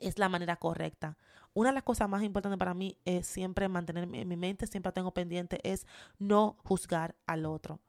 es 0.00 0.18
la 0.18 0.28
manera 0.28 0.56
correcta. 0.56 1.16
Una 1.52 1.70
de 1.70 1.74
las 1.74 1.84
cosas 1.84 2.08
más 2.08 2.22
importantes 2.22 2.58
para 2.58 2.74
mí 2.74 2.98
es 3.04 3.26
siempre 3.26 3.68
mantener 3.68 4.08
en 4.12 4.28
mi 4.28 4.36
mente, 4.36 4.66
siempre 4.66 4.92
tengo 4.92 5.12
pendiente, 5.12 5.60
es 5.62 5.86
no 6.18 6.56
juzgar 6.64 7.14
al 7.26 7.46
otro, 7.46 7.80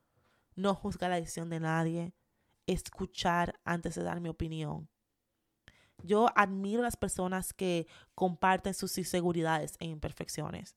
no 0.55 0.75
juzgar 0.75 1.09
la 1.09 1.15
decisión 1.15 1.49
de 1.49 1.59
nadie, 1.59 2.13
escuchar 2.67 3.59
antes 3.63 3.95
de 3.95 4.03
dar 4.03 4.19
mi 4.21 4.29
opinión. 4.29 4.89
Yo 6.03 6.27
admiro 6.35 6.81
las 6.81 6.97
personas 6.97 7.53
que 7.53 7.87
comparten 8.13 8.73
sus 8.73 8.97
inseguridades 8.97 9.75
e 9.79 9.85
imperfecciones. 9.85 10.75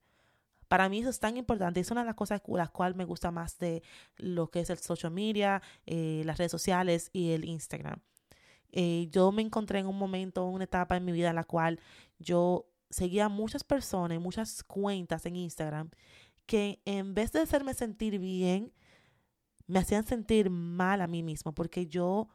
Para 0.69 0.89
mí 0.89 1.01
eso 1.01 1.11
es 1.11 1.19
tan 1.19 1.37
importante. 1.37 1.81
Es 1.81 1.91
una 1.91 2.03
de 2.03 2.07
las 2.07 2.15
cosas 2.15 2.43
las 2.47 2.71
cuales 2.71 2.97
me 2.97 3.05
gusta 3.05 3.31
más 3.31 3.59
de 3.59 3.83
lo 4.17 4.51
que 4.51 4.61
es 4.61 4.71
el 4.71 4.79
social 4.79 5.13
media, 5.13 5.63
eh, 5.87 6.23
las 6.25 6.39
redes 6.39 6.53
sociales 6.53 7.11
y 7.13 7.31
el 7.33 7.45
Instagram. 7.45 8.01
Eh, 8.71 9.09
yo 9.11 9.33
me 9.33 9.43
encontré 9.43 9.79
en 9.79 9.87
un 9.87 9.97
momento, 9.97 10.45
una 10.45 10.65
etapa 10.65 10.97
en 10.97 11.05
mi 11.05 11.13
vida 11.13 11.31
en 11.31 11.37
la 11.37 11.45
cual 11.45 11.81
yo 12.19 12.67
seguía 12.91 13.29
muchas 13.29 13.65
personas, 13.65 14.21
muchas 14.21 14.63
cuentas 14.63 15.25
en 15.27 15.37
Instagram 15.37 15.91
que 16.47 16.81
en 16.87 17.15
vez 17.15 17.33
de 17.33 17.41
hacerme 17.41 17.75
sentir 17.75 18.19
bien, 18.19 18.73
me 19.69 19.79
hacían 19.79 20.05
sentir 20.05 20.51
mal 20.51 21.01
a 21.01 21.07
mí 21.07 21.23
mismo 21.23 21.55
porque 21.55 21.87
yo 21.87 22.29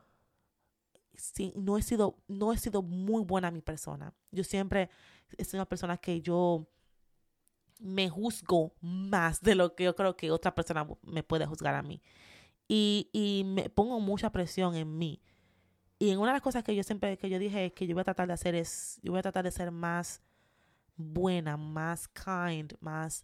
no, 1.55 1.77
he 1.77 1.81
sido, 1.81 2.17
no 2.27 2.53
he 2.53 2.57
sido 2.57 2.81
muy 2.81 3.23
buena 3.23 3.49
a 3.49 3.51
mi 3.51 3.61
persona. 3.61 4.13
Yo 4.31 4.43
siempre 4.43 4.89
he 5.37 5.55
una 5.55 5.67
persona 5.67 5.97
que 5.97 6.21
yo 6.21 6.67
me 7.79 8.09
juzgo 8.09 8.73
más 8.81 9.41
de 9.41 9.55
lo 9.55 9.75
que 9.75 9.83
yo 9.83 9.95
creo 9.95 10.15
que 10.15 10.31
otra 10.31 10.55
persona 10.55 10.87
me 11.01 11.23
puede 11.23 11.45
juzgar 11.45 11.75
a 11.75 11.81
mí. 11.81 12.01
Y, 12.67 13.09
y 13.11 13.43
me 13.45 13.69
pongo 13.69 13.99
mucha 13.99 14.31
presión 14.31 14.75
en 14.75 14.97
mí. 14.97 15.21
Y 15.99 16.11
en 16.11 16.19
una 16.19 16.29
de 16.29 16.33
las 16.33 16.41
cosas 16.41 16.63
que 16.63 16.75
yo 16.75 16.83
siempre, 16.83 17.17
que 17.17 17.29
yo 17.29 17.39
dije 17.39 17.73
que 17.73 17.87
yo 17.87 17.95
voy 17.95 18.01
a 18.01 18.05
tratar 18.05 18.27
de 18.27 18.33
hacer 18.33 18.55
es, 18.55 18.99
yo 19.03 19.11
voy 19.11 19.19
a 19.19 19.23
tratar 19.23 19.43
de 19.43 19.51
ser 19.51 19.71
más 19.71 20.21
buena, 20.95 21.57
más 21.57 22.07
kind, 22.07 22.73
más 22.79 23.23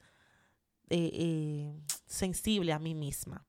eh, 0.90 1.10
eh, 1.14 1.82
sensible 2.06 2.74
a 2.74 2.80
mí 2.80 2.96
misma. 2.96 3.46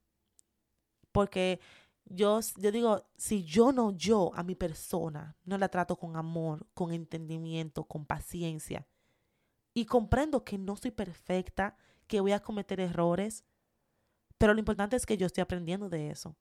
Porque 1.12 1.60
yo, 2.04 2.40
yo 2.56 2.72
digo, 2.72 3.04
si 3.16 3.44
yo 3.44 3.72
no, 3.72 3.92
yo 3.92 4.32
a 4.34 4.42
mi 4.42 4.54
persona, 4.54 5.36
no 5.44 5.58
la 5.58 5.68
trato 5.68 5.96
con 5.96 6.16
amor, 6.16 6.66
con 6.74 6.92
entendimiento, 6.92 7.84
con 7.84 8.04
paciencia, 8.04 8.86
y 9.72 9.84
comprendo 9.84 10.44
que 10.44 10.58
no 10.58 10.76
soy 10.76 10.90
perfecta, 10.90 11.76
que 12.06 12.20
voy 12.20 12.32
a 12.32 12.40
cometer 12.40 12.80
errores, 12.80 13.44
pero 14.38 14.54
lo 14.54 14.58
importante 14.58 14.96
es 14.96 15.06
que 15.06 15.16
yo 15.16 15.26
estoy 15.26 15.42
aprendiendo 15.42 15.88
de 15.88 16.10
eso. 16.10 16.34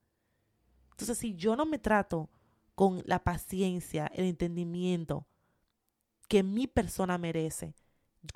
Entonces, 0.91 1.17
si 1.17 1.35
yo 1.35 1.55
no 1.55 1.65
me 1.65 1.77
trato 1.77 2.29
con 2.75 3.03
la 3.05 3.23
paciencia, 3.23 4.09
el 4.13 4.25
entendimiento 4.25 5.27
que 6.29 6.43
mi 6.43 6.67
persona 6.67 7.17
merece. 7.17 7.75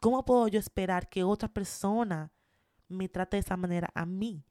¿Cómo 0.02 0.26
puedo 0.26 0.48
yo 0.50 0.60
esperar 0.60 1.08
que 1.08 1.24
otra 1.24 1.48
persona 1.48 2.32
me 2.90 3.08
trate 3.08 3.38
de 3.38 3.42
esa 3.42 3.56
manera 3.56 3.90
a 3.94 4.06
mí? 4.06 4.44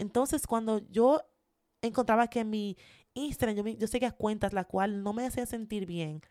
Entonces, 0.00 0.46
cuando 0.46 0.78
yo 0.90 1.20
encontraba 1.82 2.28
que 2.28 2.44
mi 2.44 2.76
Instagram, 3.14 3.56
yo, 3.56 3.66
yo 3.66 3.86
seguía 3.86 4.12
cuentas 4.12 4.52
la 4.52 4.64
cual 4.64 5.02
no 5.02 5.12
me 5.12 5.26
hacía 5.26 5.46
sentir 5.46 5.86
bien, 5.86 6.22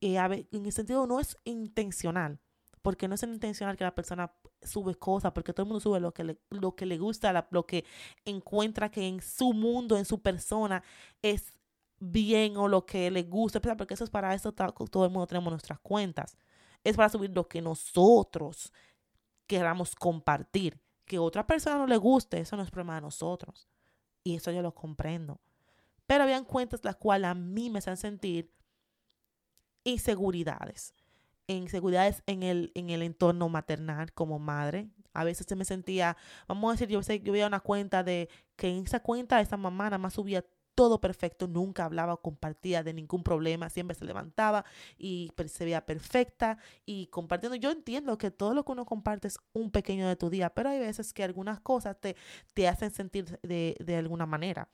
eh, 0.00 0.16
en 0.52 0.66
el 0.66 0.72
sentido 0.72 1.06
no 1.06 1.20
es 1.20 1.36
intencional, 1.44 2.38
porque 2.82 3.08
no 3.08 3.14
es 3.14 3.22
intencional 3.22 3.76
que 3.76 3.84
la 3.84 3.94
persona 3.94 4.32
sube 4.62 4.94
cosas, 4.94 5.32
porque 5.32 5.52
todo 5.52 5.64
el 5.64 5.68
mundo 5.68 5.80
sube 5.80 6.00
lo 6.00 6.12
que 6.12 6.24
le, 6.24 6.38
lo 6.50 6.74
que 6.76 6.86
le 6.86 6.98
gusta, 6.98 7.46
lo 7.50 7.66
que 7.66 7.84
encuentra 8.24 8.90
que 8.90 9.08
en 9.08 9.22
su 9.22 9.52
mundo, 9.52 9.96
en 9.96 10.04
su 10.04 10.20
persona, 10.20 10.82
es 11.22 11.54
bien 11.98 12.56
o 12.56 12.68
lo 12.68 12.84
que 12.84 13.10
le 13.10 13.22
gusta, 13.22 13.60
porque 13.60 13.94
eso 13.94 14.04
es 14.04 14.10
para 14.10 14.34
eso 14.34 14.52
todo 14.52 15.04
el 15.04 15.10
mundo 15.10 15.26
tenemos 15.26 15.50
nuestras 15.50 15.80
cuentas. 15.80 16.36
Es 16.84 16.96
para 16.96 17.08
subir 17.08 17.30
lo 17.30 17.48
que 17.48 17.62
nosotros 17.62 18.72
queramos 19.46 19.94
compartir. 19.94 20.78
Que 21.06 21.18
otra 21.18 21.46
persona 21.46 21.78
no 21.78 21.86
le 21.86 21.96
guste, 21.96 22.40
eso 22.40 22.56
no 22.56 22.62
es 22.62 22.70
problema 22.70 22.96
de 22.96 23.00
nosotros. 23.00 23.66
Y 24.22 24.34
eso 24.34 24.50
yo 24.50 24.60
lo 24.60 24.74
comprendo. 24.74 25.40
Pero 26.06 26.24
habían 26.24 26.44
cuentas 26.44 26.84
las 26.84 26.96
cuales 26.96 27.30
a 27.30 27.34
mí 27.34 27.70
me 27.70 27.78
hacen 27.78 27.96
sentir 27.96 28.52
inseguridades. 29.84 30.94
Inseguridades 31.46 32.22
en 32.26 32.42
el, 32.42 32.72
en 32.74 32.90
el 32.90 33.02
entorno 33.02 33.48
maternal 33.48 34.12
como 34.12 34.38
madre. 34.38 34.90
A 35.12 35.24
veces 35.24 35.46
se 35.48 35.56
me 35.56 35.64
sentía, 35.64 36.16
vamos 36.46 36.68
a 36.68 36.72
decir, 36.72 36.88
yo, 36.88 37.00
yo 37.00 37.32
veía 37.32 37.46
una 37.46 37.60
cuenta 37.60 38.02
de 38.02 38.28
que 38.56 38.68
en 38.68 38.84
esa 38.84 39.00
cuenta 39.00 39.40
esa 39.40 39.56
mamá 39.56 39.84
nada 39.84 39.98
más 39.98 40.14
subía 40.14 40.44
todo 40.76 41.00
perfecto, 41.00 41.48
nunca 41.48 41.86
hablaba 41.86 42.14
o 42.14 42.22
compartía 42.22 42.84
de 42.84 42.92
ningún 42.94 43.24
problema, 43.24 43.70
siempre 43.70 43.96
se 43.96 44.04
levantaba 44.04 44.64
y 44.98 45.32
se 45.48 45.64
veía 45.64 45.84
perfecta 45.86 46.58
y 46.84 47.08
compartiendo. 47.08 47.56
Yo 47.56 47.72
entiendo 47.72 48.18
que 48.18 48.30
todo 48.30 48.54
lo 48.54 48.64
que 48.64 48.72
uno 48.72 48.84
comparte 48.84 49.28
es 49.28 49.38
un 49.54 49.70
pequeño 49.72 50.06
de 50.06 50.16
tu 50.16 50.30
día, 50.30 50.50
pero 50.50 50.68
hay 50.70 50.78
veces 50.78 51.12
que 51.14 51.24
algunas 51.24 51.60
cosas 51.60 51.98
te, 52.00 52.16
te 52.54 52.68
hacen 52.68 52.92
sentir 52.92 53.40
de, 53.42 53.76
de 53.80 53.96
alguna 53.96 54.26
manera. 54.26 54.68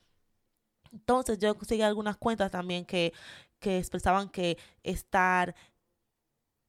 Entonces 0.91 1.39
yo 1.39 1.55
seguí 1.61 1.81
algunas 1.81 2.17
cuentas 2.17 2.51
también 2.51 2.85
que, 2.85 3.13
que 3.59 3.77
expresaban 3.79 4.29
que 4.29 4.57
estar 4.83 5.55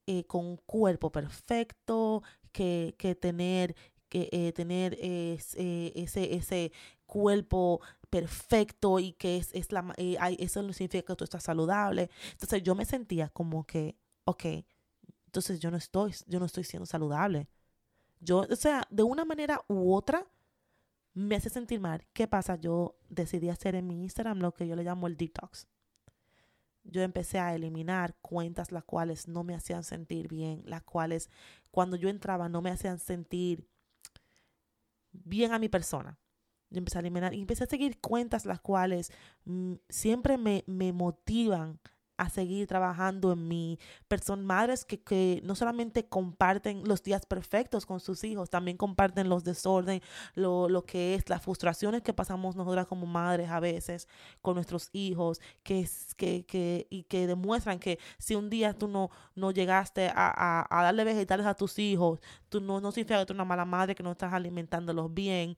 eh, 0.07 0.25
con 0.26 0.45
un 0.47 0.57
cuerpo 0.59 1.11
perfecto, 1.11 2.23
que, 2.53 2.95
que 2.99 3.14
tener 3.14 3.75
que 4.09 4.29
eh, 4.31 4.53
tener 4.53 4.97
ese, 5.00 5.93
ese 6.37 6.73
cuerpo 7.06 7.80
perfecto 8.11 9.00
y 9.00 9.12
que 9.12 9.38
es, 9.38 9.52
es 9.54 9.73
la, 9.73 9.92
eh, 9.96 10.16
eso 10.38 10.62
no 10.62 10.73
significa 10.73 11.06
que 11.06 11.16
tú 11.16 11.25
estás 11.25 11.42
saludable. 11.42 12.11
Entonces 12.32 12.62
yo 12.62 12.75
me 12.75 12.84
sentía 12.84 13.28
como 13.28 13.64
que, 13.66 13.96
ok, 14.25 14.44
entonces 15.26 15.58
yo 15.58 15.70
no 15.70 15.76
estoy, 15.76 16.14
yo 16.26 16.38
no 16.38 16.46
estoy 16.46 16.64
siendo 16.64 16.87
saludable. 16.87 17.49
Yo, 18.20 18.46
o 18.49 18.56
sea, 18.56 18.87
de 18.90 19.02
una 19.02 19.25
manera 19.25 19.61
u 19.68 19.92
otra, 19.92 20.26
me 21.12 21.37
hace 21.37 21.50
sentir 21.50 21.80
mal. 21.80 22.06
¿Qué 22.12 22.26
pasa? 22.26 22.56
Yo 22.56 22.96
decidí 23.08 23.49
hacer 23.49 23.75
en 23.75 23.87
mi 23.87 24.02
Instagram 24.02 24.38
lo 24.38 24.52
que 24.52 24.66
yo 24.66 24.76
le 24.76 24.84
llamo 24.84 25.06
el 25.06 25.16
detox. 25.16 25.66
Yo 26.84 27.02
empecé 27.02 27.38
a 27.38 27.54
eliminar 27.54 28.14
cuentas 28.20 28.70
las 28.70 28.84
cuales 28.84 29.26
no 29.26 29.42
me 29.42 29.54
hacían 29.54 29.84
sentir 29.84 30.28
bien, 30.28 30.62
las 30.66 30.82
cuales 30.82 31.30
cuando 31.70 31.96
yo 31.96 32.08
entraba 32.08 32.49
no 32.49 32.62
me 32.62 32.70
hacían 32.70 32.99
sentir 32.99 33.68
bien 35.12 35.52
a 35.52 35.58
mi 35.58 35.68
persona. 35.68 36.18
Empecé 36.71 36.99
a 36.99 37.00
eliminar 37.00 37.35
y 37.35 37.40
empecé 37.40 37.64
a 37.64 37.68
seguir 37.68 38.00
cuentas 38.00 38.47
las 38.47 38.61
cuales 38.61 39.12
mm, 39.44 39.75
siempre 39.88 40.38
me, 40.38 40.64
me 40.66 40.92
motivan 40.92 41.80
a 42.16 42.30
seguir 42.30 42.66
trabajando 42.66 43.33
en 43.33 43.49
mí. 43.49 43.78
Personas, 44.09 44.44
madres 44.44 44.85
que, 44.85 45.00
que, 45.02 45.40
no 45.44 45.54
solamente 45.54 46.06
comparten 46.06 46.83
los 46.85 47.02
días 47.02 47.26
perfectos 47.26 47.87
con 47.87 48.00
sus 48.00 48.25
hijos, 48.25 48.50
también 48.50 48.76
comparten 48.76 49.28
los 49.28 49.44
desorden, 49.44 50.00
lo, 50.35 50.68
lo, 50.68 50.85
que 50.85 51.14
es 51.14 51.28
las 51.28 51.42
frustraciones 51.42 52.02
que 52.02 52.12
pasamos 52.12 52.56
nosotras 52.56 52.87
como 52.87 53.06
madres 53.06 53.50
a 53.50 53.61
veces 53.61 54.09
con 54.42 54.54
nuestros 54.54 54.90
hijos, 54.92 55.40
que, 55.62 55.88
que, 56.16 56.44
que, 56.47 56.87
y 56.90 57.04
que 57.04 57.26
demuestran 57.26 57.78
que 57.78 57.99
si 58.18 58.35
un 58.35 58.50
día 58.50 58.75
tú 58.75 58.88
no, 58.88 59.11
no 59.35 59.50
llegaste 59.50 60.09
a, 60.09 60.12
a, 60.14 60.66
a 60.71 60.83
darle 60.85 61.04
vegetales 61.04 61.47
a 61.47 61.54
tus 61.54 61.78
hijos, 61.78 62.21
tú 62.49 62.61
no, 62.61 62.80
no 62.80 62.92
significa 62.92 63.21
eres 63.21 63.30
una 63.30 63.44
mala 63.44 63.64
madre, 63.64 63.94
que 63.94 64.02
no 64.02 64.12
estás 64.12 64.33
alimentándolos 64.33 65.12
bien. 65.12 65.56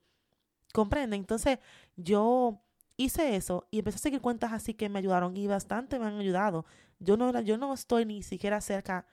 ¿Comprende? 0.77 1.17
Entonces 1.17 1.59
yo 1.97 2.61
hice 2.99 3.35
eso 3.35 3.67
y 3.71 3.79
empecé 3.79 3.97
a 3.97 3.99
seguir 4.01 4.21
cuentas 4.21 4.53
así 4.53 4.75
que 4.75 4.91
me 4.91 4.99
ayudaron 4.99 5.35
y 5.35 5.47
bastante 5.47 5.99
me 5.99 6.05
han 6.05 6.19
ayudado. 6.19 6.67
Yo 6.99 7.17
no, 7.17 7.41
yo 7.41 7.57
no 7.57 7.73
estoy 7.73 8.05
ni 8.05 8.23
siquiera 8.23 8.61
cerca 8.61 9.07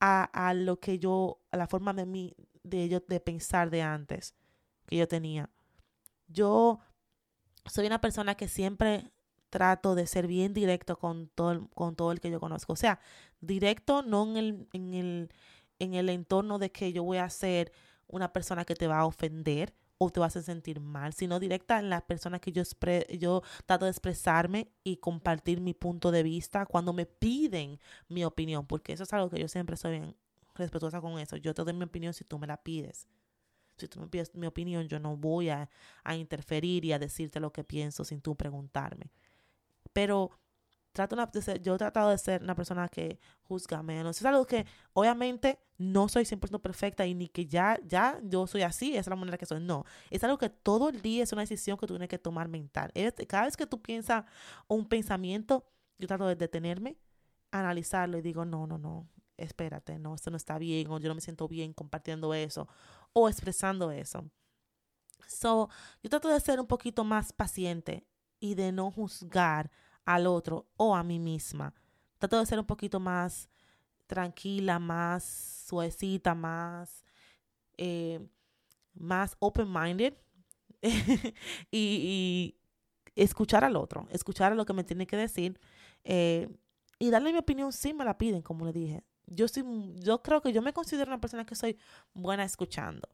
a, 0.00 0.24
a 0.24 0.54
lo 0.54 0.80
que 0.80 0.98
yo, 0.98 1.38
a 1.50 1.58
la 1.58 1.66
forma 1.66 1.92
de 1.92 2.06
mí, 2.06 2.34
de 2.62 2.88
yo, 2.88 3.00
de 3.00 3.20
pensar 3.20 3.68
de 3.68 3.82
antes 3.82 4.34
que 4.86 4.96
yo 4.96 5.06
tenía. 5.06 5.50
Yo 6.28 6.80
soy 7.66 7.86
una 7.86 8.00
persona 8.00 8.34
que 8.34 8.48
siempre 8.48 9.12
trato 9.50 9.94
de 9.94 10.06
ser 10.06 10.26
bien 10.26 10.54
directo 10.54 10.98
con 10.98 11.28
todo, 11.28 11.68
con 11.74 11.94
todo 11.94 12.10
el 12.10 12.20
que 12.20 12.30
yo 12.30 12.40
conozco. 12.40 12.72
O 12.72 12.76
sea, 12.76 13.00
directo 13.42 14.00
no 14.00 14.22
en 14.30 14.36
el, 14.38 14.68
en 14.72 14.94
el, 14.94 15.32
en 15.78 15.92
el 15.92 16.08
entorno 16.08 16.58
de 16.58 16.72
que 16.72 16.94
yo 16.94 17.04
voy 17.04 17.18
a 17.18 17.28
ser 17.28 17.70
una 18.06 18.32
persona 18.32 18.64
que 18.64 18.76
te 18.76 18.86
va 18.86 19.00
a 19.00 19.04
ofender 19.04 19.74
o 20.02 20.08
te 20.08 20.18
vas 20.18 20.34
a 20.34 20.42
sentir 20.42 20.80
mal, 20.80 21.12
sino 21.12 21.38
directa 21.38 21.78
en 21.78 21.90
las 21.90 22.02
personas 22.02 22.40
que 22.40 22.52
yo, 22.52 22.62
yo 23.18 23.42
trato 23.66 23.84
de 23.84 23.90
expresarme 23.90 24.72
y 24.82 24.96
compartir 24.96 25.60
mi 25.60 25.74
punto 25.74 26.10
de 26.10 26.22
vista 26.22 26.64
cuando 26.64 26.94
me 26.94 27.04
piden 27.04 27.78
mi 28.08 28.24
opinión, 28.24 28.66
porque 28.66 28.94
eso 28.94 29.02
es 29.02 29.12
algo 29.12 29.28
que 29.28 29.38
yo 29.38 29.46
siempre 29.46 29.76
soy 29.76 30.16
respetuosa 30.54 31.02
con 31.02 31.18
eso. 31.18 31.36
Yo 31.36 31.52
te 31.52 31.62
doy 31.64 31.74
mi 31.74 31.84
opinión 31.84 32.14
si 32.14 32.24
tú 32.24 32.38
me 32.38 32.46
la 32.46 32.56
pides. 32.56 33.08
Si 33.76 33.88
tú 33.88 34.00
me 34.00 34.08
pides 34.08 34.34
mi 34.34 34.46
opinión, 34.46 34.88
yo 34.88 34.98
no 35.00 35.18
voy 35.18 35.50
a, 35.50 35.68
a 36.02 36.16
interferir 36.16 36.86
y 36.86 36.94
a 36.94 36.98
decirte 36.98 37.38
lo 37.38 37.52
que 37.52 37.62
pienso 37.62 38.02
sin 38.02 38.22
tú 38.22 38.34
preguntarme. 38.36 39.10
Pero 39.92 40.30
trato 40.92 41.16
de 41.16 41.42
ser, 41.42 41.60
yo 41.60 41.74
he 41.74 41.78
tratado 41.78 42.10
de 42.10 42.18
ser 42.18 42.42
una 42.42 42.54
persona 42.54 42.88
que 42.88 43.18
juzga 43.42 43.82
menos. 43.82 44.16
Es 44.16 44.24
algo 44.24 44.46
que 44.46 44.66
obviamente 44.92 45.58
no 45.78 46.08
soy 46.08 46.24
100% 46.24 46.60
perfecta 46.60 47.06
y 47.06 47.14
ni 47.14 47.28
que 47.28 47.46
ya, 47.46 47.78
ya 47.84 48.20
yo 48.22 48.46
soy 48.46 48.62
así, 48.62 48.90
esa 48.92 49.00
es 49.00 49.06
la 49.08 49.16
manera 49.16 49.38
que 49.38 49.46
soy. 49.46 49.60
No, 49.60 49.84
es 50.10 50.22
algo 50.24 50.38
que 50.38 50.50
todo 50.50 50.88
el 50.88 51.00
día 51.00 51.22
es 51.22 51.32
una 51.32 51.42
decisión 51.42 51.78
que 51.78 51.86
tú 51.86 51.94
tienes 51.94 52.08
que 52.08 52.18
tomar 52.18 52.48
mental. 52.48 52.92
cada 53.28 53.44
vez 53.44 53.56
que 53.56 53.66
tú 53.66 53.80
piensas 53.80 54.24
un 54.68 54.86
pensamiento, 54.86 55.64
yo 55.98 56.08
trato 56.08 56.26
de 56.26 56.36
detenerme, 56.36 56.98
analizarlo 57.50 58.18
y 58.18 58.22
digo, 58.22 58.44
no, 58.44 58.66
no, 58.66 58.78
no, 58.78 59.08
espérate, 59.36 59.98
no, 59.98 60.14
esto 60.14 60.30
no 60.30 60.36
está 60.36 60.58
bien 60.58 60.90
o 60.90 60.98
yo 60.98 61.08
no 61.08 61.14
me 61.14 61.20
siento 61.20 61.48
bien 61.48 61.72
compartiendo 61.72 62.34
eso 62.34 62.68
o 63.12 63.28
expresando 63.28 63.90
eso. 63.90 64.30
So, 65.26 65.68
yo 66.02 66.10
trato 66.10 66.28
de 66.28 66.40
ser 66.40 66.60
un 66.60 66.66
poquito 66.66 67.04
más 67.04 67.32
paciente 67.32 68.06
y 68.40 68.54
de 68.54 68.72
no 68.72 68.90
juzgar 68.90 69.70
al 70.04 70.26
otro 70.26 70.66
o 70.76 70.94
a 70.94 71.02
mí 71.02 71.18
misma. 71.18 71.74
Trato 72.18 72.38
de 72.38 72.46
ser 72.46 72.58
un 72.58 72.66
poquito 72.66 73.00
más 73.00 73.48
tranquila, 74.06 74.78
más 74.78 75.24
suavecita, 75.68 76.34
más, 76.34 77.04
eh, 77.76 78.20
más 78.94 79.36
open-minded 79.38 80.14
y, 81.70 82.56
escuchar 83.14 83.64
al 83.64 83.76
otro, 83.76 84.06
escuchar 84.10 84.52
a 84.52 84.54
lo 84.54 84.64
que 84.64 84.72
me 84.72 84.84
tiene 84.84 85.06
que 85.06 85.16
decir 85.16 85.60
eh, 86.04 86.48
y 86.98 87.10
darle 87.10 87.32
mi 87.32 87.38
opinión 87.38 87.72
si 87.72 87.92
me 87.92 88.04
la 88.04 88.16
piden, 88.18 88.42
como 88.42 88.64
le 88.64 88.72
dije. 88.72 89.04
Yo, 89.26 89.46
soy, 89.46 89.64
yo 89.96 90.22
creo 90.22 90.40
que 90.40 90.52
yo 90.52 90.60
me 90.62 90.72
considero 90.72 91.10
una 91.10 91.20
persona 91.20 91.46
que 91.46 91.54
soy 91.54 91.78
buena 92.14 92.44
escuchando, 92.44 93.08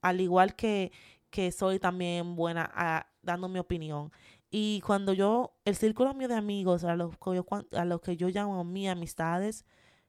al 0.00 0.20
igual 0.20 0.54
que, 0.54 0.92
que 1.30 1.50
soy 1.50 1.80
también 1.80 2.36
buena 2.36 2.70
a, 2.72 3.06
dando 3.22 3.48
mi 3.48 3.58
opinión. 3.58 4.12
Y 4.56 4.82
cuando 4.82 5.12
yo, 5.12 5.58
el 5.64 5.74
círculo 5.74 6.14
mío 6.14 6.28
de 6.28 6.36
amigos, 6.36 6.84
a 6.84 6.94
los 6.94 8.00
que 8.00 8.16
yo, 8.16 8.28
llamo 8.28 8.62
mis 8.62 8.88
amistades, 8.88 9.64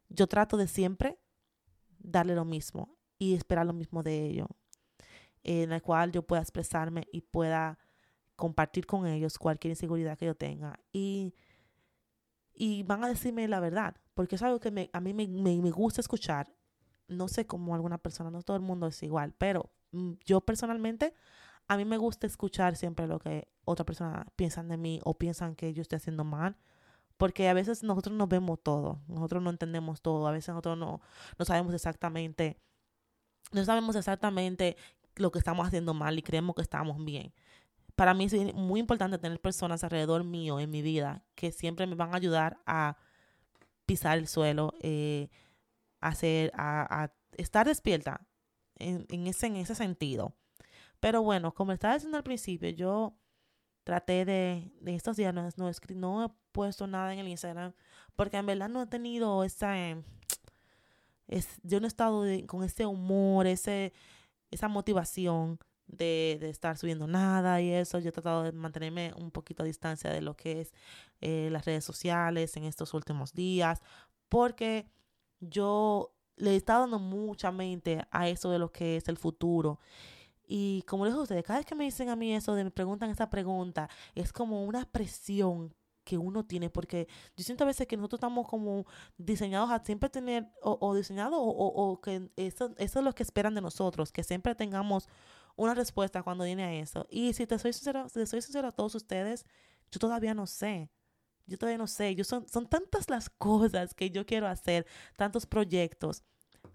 yo 0.07 0.27
trato 0.27 0.55
de 0.55 0.67
siempre 0.67 1.17
darle 1.97 2.35
lo 2.35 2.45
mismo 2.45 2.95
y 3.17 3.33
esperar 3.33 3.65
lo 3.65 3.73
mismo 3.73 4.03
de 4.03 4.23
ellos, 4.23 4.47
en 5.41 5.71
el 5.71 5.81
cual 5.81 6.11
yo 6.11 6.21
pueda 6.21 6.43
expresarme 6.43 7.07
y 7.11 7.21
pueda 7.21 7.79
compartir 8.35 8.85
con 8.85 9.07
ellos 9.07 9.39
cualquier 9.39 9.71
inseguridad 9.71 10.15
que 10.15 10.27
yo 10.27 10.35
tenga. 10.35 10.79
Y, 10.93 11.33
y 12.53 12.83
van 12.83 13.03
a 13.03 13.07
decirme 13.07 13.47
la 13.47 13.59
verdad, 13.59 13.95
porque 14.13 14.35
es 14.35 14.43
algo 14.43 14.59
que 14.59 14.69
me, 14.69 14.91
a 14.93 14.99
mí 14.99 15.15
me, 15.15 15.27
me, 15.27 15.59
me 15.59 15.71
gusta 15.71 16.01
escuchar. 16.01 16.53
No 17.07 17.29
sé 17.29 17.47
cómo 17.47 17.73
alguna 17.73 17.97
persona, 17.97 18.29
no 18.29 18.43
todo 18.43 18.57
el 18.57 18.61
mundo 18.61 18.85
es 18.85 19.01
igual, 19.01 19.33
pero 19.39 19.71
mm, 19.91 20.11
yo 20.23 20.41
personalmente 20.41 21.15
a 21.67 21.77
mí 21.77 21.85
me 21.85 21.97
gusta 21.97 22.27
escuchar 22.27 22.75
siempre 22.75 23.07
lo 23.07 23.19
que 23.19 23.47
otra 23.65 23.85
persona 23.85 24.27
piensan 24.35 24.67
de 24.67 24.77
mí 24.77 25.01
o 25.03 25.17
piensan 25.17 25.55
que 25.55 25.73
yo 25.73 25.81
estoy 25.81 25.97
haciendo 25.97 26.23
mal. 26.23 26.57
Porque 27.17 27.47
a 27.47 27.53
veces 27.53 27.81
nosotros 27.81 28.15
no 28.15 28.27
vemos 28.27 28.59
todo, 28.61 28.99
nosotros 29.07 29.41
no 29.41 29.49
entendemos 29.49 30.01
todo, 30.01 30.27
a 30.27 30.31
veces 30.31 30.49
nosotros 30.49 30.77
no, 30.77 30.99
no 31.39 31.45
sabemos 31.45 31.73
exactamente, 31.73 32.59
no 33.53 33.63
sabemos 33.63 33.95
exactamente 33.95 34.75
lo 35.15 35.31
que 35.31 35.39
estamos 35.39 35.65
haciendo 35.65 35.93
mal 35.93 36.19
y 36.19 36.23
creemos 36.23 36.55
que 36.55 36.61
estamos 36.61 37.03
bien. 37.03 37.33
Para 37.95 38.13
mí 38.13 38.25
es 38.25 38.53
muy 38.53 38.81
importante 38.81 39.17
tener 39.17 39.39
personas 39.39 39.83
alrededor 39.85 40.25
mío 40.25 40.59
en 40.59 40.69
mi 40.69 40.81
vida 40.81 41.23
que 41.35 41.53
siempre 41.53 41.87
me 41.87 41.95
van 41.95 42.13
a 42.13 42.17
ayudar 42.17 42.59
a 42.65 42.97
pisar 43.85 44.17
el 44.17 44.27
suelo, 44.27 44.73
eh, 44.81 45.29
a, 46.01 46.09
hacer, 46.09 46.51
a, 46.55 47.13
estar 47.37 47.65
despierta 47.65 48.27
en, 48.75 49.27
ese, 49.27 49.47
en 49.47 49.55
ese 49.55 49.75
sentido. 49.75 50.35
Pero 51.05 51.21
bueno, 51.21 51.53
como 51.53 51.71
estaba 51.71 51.93
diciendo 51.93 52.17
al 52.17 52.23
principio, 52.23 52.67
yo 52.69 53.15
traté 53.83 54.25
de, 54.25 54.71
de 54.81 54.95
estos 54.95 55.15
días, 55.15 55.31
no, 55.35 55.47
no, 55.55 55.71
no, 55.93 56.25
he 56.25 56.29
puesto 56.51 56.87
nada 56.87 57.13
en 57.13 57.19
el 57.19 57.27
Instagram, 57.27 57.73
porque 58.15 58.37
en 58.37 58.47
verdad 58.47 58.69
no 58.69 58.81
he 58.81 58.87
tenido 58.87 59.43
esa, 59.43 59.77
em, 59.77 60.03
es, 61.27 61.59
yo 61.61 61.79
no 61.79 61.85
he 61.85 61.89
estado 61.89 62.25
con 62.47 62.63
ese 62.63 62.87
humor, 62.87 63.45
ese, 63.45 63.93
esa 64.49 64.67
motivación 64.67 65.59
de, 65.85 66.39
de, 66.41 66.49
estar 66.49 66.75
subiendo 66.75 67.05
nada 67.05 67.61
y 67.61 67.69
eso. 67.69 67.99
Yo 67.99 68.09
he 68.09 68.11
tratado 68.11 68.41
de 68.41 68.51
mantenerme 68.51 69.13
un 69.15 69.29
poquito 69.29 69.61
a 69.61 69.67
distancia 69.67 70.09
de 70.09 70.23
lo 70.23 70.35
que 70.35 70.61
es 70.61 70.73
eh, 71.21 71.49
las 71.51 71.65
redes 71.65 71.85
sociales 71.85 72.57
en 72.57 72.63
estos 72.63 72.95
últimos 72.95 73.31
días, 73.31 73.83
porque 74.27 74.89
yo 75.39 76.15
le 76.35 76.53
he 76.53 76.55
estado 76.55 76.81
dando 76.81 76.97
mucha 76.97 77.51
mente 77.51 78.07
a 78.09 78.27
eso 78.27 78.49
de 78.49 78.57
lo 78.57 78.71
que 78.71 78.97
es 78.97 79.07
el 79.07 79.17
futuro 79.17 79.79
y 80.47 80.83
como 80.87 81.05
les 81.05 81.13
digo 81.13 81.21
a 81.21 81.23
ustedes, 81.23 81.43
cada 81.43 81.59
vez 81.59 81.65
que 81.65 81.75
me 81.75 81.85
dicen 81.85 82.09
a 82.09 82.15
mí 82.15 82.33
eso, 82.33 82.55
de 82.55 82.63
me 82.63 82.71
preguntan 82.71 83.09
esa 83.09 83.29
pregunta, 83.29 83.89
es 84.13 84.31
como 84.31 84.63
una 84.63 84.85
presión 84.85 85.73
que 86.05 86.17
uno 86.17 86.45
tiene, 86.45 86.69
porque 86.69 87.07
yo 87.35 87.43
siento 87.43 87.63
a 87.63 87.67
veces 87.67 87.87
que 87.87 87.97
nosotros 87.97 88.19
estamos 88.19 88.47
como 88.47 88.85
diseñados 89.17 89.71
a 89.71 89.83
siempre 89.83 90.09
tener, 90.09 90.47
o, 90.61 90.77
o 90.79 90.95
diseñados, 90.95 91.39
o, 91.39 91.47
o, 91.47 91.99
que 91.99 92.29
eso, 92.37 92.73
eso 92.77 92.99
es 92.99 93.05
lo 93.05 93.13
que 93.13 93.23
esperan 93.23 93.55
de 93.55 93.61
nosotros, 93.61 94.11
que 94.11 94.23
siempre 94.23 94.55
tengamos 94.55 95.09
una 95.57 95.73
respuesta 95.73 96.23
cuando 96.23 96.43
viene 96.43 96.63
a 96.63 96.73
eso. 96.73 97.07
Y 97.09 97.33
si 97.33 97.47
te 97.47 97.57
soy 97.59 97.73
sincero, 97.73 98.07
si 98.07 98.19
te 98.19 98.27
soy 98.27 98.41
sincero 98.41 98.67
a 98.67 98.71
todos 98.71 98.93
ustedes, 98.95 99.45
yo 99.91 99.99
todavía 99.99 100.33
no 100.33 100.45
sé. 100.45 100.89
Yo 101.47 101.57
todavía 101.57 101.77
no 101.77 101.87
sé. 101.87 102.15
Yo 102.15 102.23
son, 102.23 102.47
son 102.47 102.67
tantas 102.67 103.09
las 103.09 103.29
cosas 103.29 103.93
que 103.93 104.11
yo 104.11 104.25
quiero 104.25 104.47
hacer, 104.47 104.85
tantos 105.15 105.45
proyectos. 105.45 106.23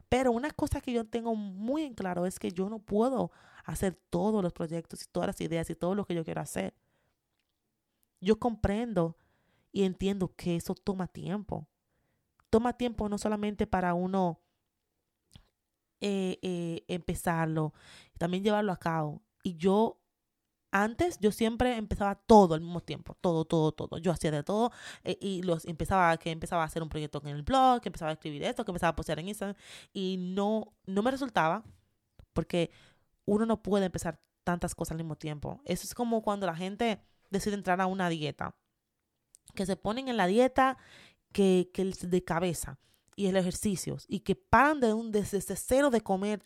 Pero 0.09 0.33
una 0.33 0.51
cosa 0.51 0.81
que 0.81 0.93
yo 0.93 1.07
tengo 1.07 1.35
muy 1.37 1.85
en 1.85 1.95
claro 1.95 2.27
es 2.27 2.39
que 2.39 2.51
yo 2.51 2.69
no 2.69 2.79
puedo 2.81 3.31
hacer 3.71 3.95
todos 4.11 4.43
los 4.43 4.53
proyectos 4.53 5.03
y 5.03 5.07
todas 5.07 5.29
las 5.29 5.41
ideas 5.41 5.71
y 5.71 5.75
todo 5.75 5.95
lo 5.95 6.05
que 6.05 6.15
yo 6.15 6.25
quiero 6.25 6.41
hacer. 6.41 6.75
Yo 8.21 8.39
comprendo 8.39 9.17
y 9.73 9.85
entiendo 9.85 10.35
que 10.35 10.57
eso 10.57 10.75
toma 10.75 11.07
tiempo. 11.07 11.67
Toma 12.51 12.73
tiempo 12.77 13.09
no 13.09 13.17
solamente 13.19 13.67
para 13.67 13.95
uno 13.95 14.41
eh, 16.01 16.39
eh, 16.43 16.85
empezarlo, 16.89 17.73
también 18.19 18.43
llevarlo 18.43 18.73
a 18.73 18.77
cabo. 18.77 19.23
Y 19.43 19.57
yo 19.57 20.01
antes 20.73 21.19
yo 21.21 21.33
siempre 21.33 21.77
empezaba 21.77 22.15
todo 22.15 22.55
al 22.55 22.61
mismo 22.61 22.81
tiempo, 22.81 23.17
todo, 23.21 23.45
todo, 23.45 23.73
todo. 23.73 23.99
Yo 23.99 24.13
hacía 24.13 24.31
de 24.31 24.43
todo 24.43 24.73
eh, 25.05 25.17
y 25.21 25.43
los 25.43 25.65
empezaba 25.65 26.17
que 26.17 26.31
empezaba 26.31 26.63
a 26.63 26.67
hacer 26.67 26.83
un 26.83 26.89
proyecto 26.89 27.21
en 27.25 27.29
el 27.29 27.43
blog, 27.43 27.81
que 27.81 27.89
empezaba 27.89 28.11
a 28.11 28.15
escribir 28.15 28.43
esto, 28.43 28.65
que 28.65 28.71
empezaba 28.71 28.91
a 28.91 28.97
postear 28.97 29.19
en 29.21 29.29
Instagram 29.29 29.57
y 29.93 30.17
no 30.19 30.73
no 30.87 31.03
me 31.03 31.11
resultaba 31.11 31.65
porque 32.33 32.71
uno 33.31 33.47
no 33.47 33.62
puede 33.62 33.87
empezar 33.87 34.21
tantas 34.43 34.75
cosas 34.75 34.93
al 34.93 34.99
mismo 34.99 35.14
tiempo. 35.14 35.61
Eso 35.64 35.87
es 35.87 35.95
como 35.95 36.21
cuando 36.21 36.47
la 36.47 36.57
gente 36.57 37.01
decide 37.31 37.55
entrar 37.55 37.81
a 37.81 37.87
una 37.87 38.09
dieta, 38.09 38.57
que 39.55 39.66
se 39.66 39.77
ponen 39.77 40.09
en 40.09 40.16
la 40.16 40.27
dieta 40.27 40.79
que, 41.33 41.71
que 41.73 41.85
de 41.85 42.25
cabeza 42.25 42.81
y 43.14 43.27
el 43.27 43.37
ejercicio 43.37 43.99
y 44.09 44.21
que 44.21 44.35
paran 44.35 44.81
de 44.81 44.95
un 44.95 45.12
desde 45.12 45.40
cero 45.55 45.90
de 45.90 46.01
comer 46.01 46.45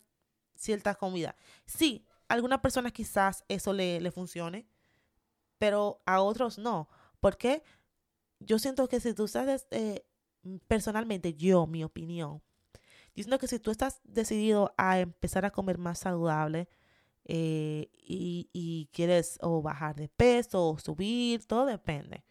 ciertas 0.55 0.95
comidas. 0.97 1.33
Sí, 1.65 2.05
algunas 2.27 2.59
personas 2.59 2.91
quizás 2.91 3.43
eso 3.47 3.73
le, 3.73 3.99
le 3.99 4.11
funcione, 4.11 4.67
pero 5.57 6.03
a 6.05 6.21
otros 6.21 6.59
no. 6.59 6.87
Porque 7.19 7.63
yo 8.39 8.59
siento 8.59 8.87
que 8.87 8.99
si 8.99 9.15
tú 9.15 9.25
estás, 9.25 9.65
eh, 9.71 10.05
personalmente, 10.67 11.33
yo, 11.33 11.65
mi 11.65 11.83
opinión, 11.83 12.43
diciendo 13.15 13.39
que 13.39 13.47
si 13.47 13.59
tú 13.59 13.71
estás 13.71 14.01
decidido 14.03 14.73
a 14.77 14.99
empezar 14.99 15.45
a 15.45 15.51
comer 15.51 15.77
más 15.77 15.99
saludable 15.99 16.67
eh, 17.25 17.89
y, 17.93 18.49
y, 18.53 18.89
quieres 18.91 19.39
o 19.41 19.61
bajar 19.61 19.95
de 19.95 20.09
peso 20.09 20.69
o 20.69 20.77
subir, 20.77 21.45
todo 21.47 21.65
depende. 21.65 22.23